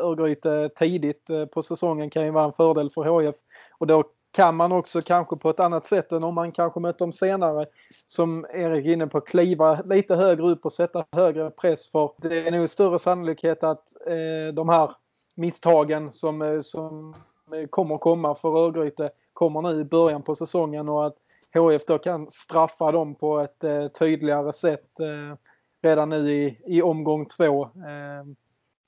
[0.00, 3.36] Örgryte tidigt på säsongen kan ju vara en fördel för HF.
[3.78, 4.04] Och då
[4.36, 7.66] kan man också kanske på ett annat sätt än om man kanske mött dem senare,
[8.06, 12.46] som Erik är inne på, kliva lite högre upp och sätta högre press för det
[12.46, 14.90] är nog större sannolikhet att eh, de här
[15.34, 17.14] misstagen som, eh, som
[17.52, 21.16] eh, kommer komma för Örgryte kommer nu i början på säsongen och att
[21.54, 25.36] HF då kan straffa dem på ett eh, tydligare sätt eh,
[25.82, 27.62] redan nu i, i omgång två.
[27.64, 28.26] Eh,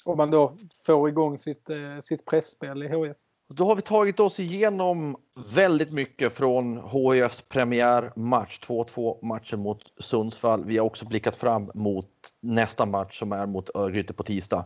[0.05, 3.17] om man då får igång sitt, eh, sitt pressspel i HIF.
[3.51, 5.17] Då har vi tagit oss igenom
[5.55, 10.65] väldigt mycket från HIFs premiärmatch, 2-2 matchen mot Sundsvall.
[10.65, 12.09] Vi har också blickat fram mot
[12.43, 14.65] nästa match som är mot Örgryte på tisdag.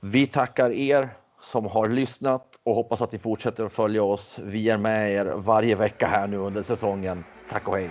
[0.00, 1.08] Vi tackar er
[1.40, 4.40] som har lyssnat och hoppas att ni fortsätter att följa oss.
[4.42, 7.24] Vi är med er varje vecka här nu under säsongen.
[7.50, 7.90] Tack och hej!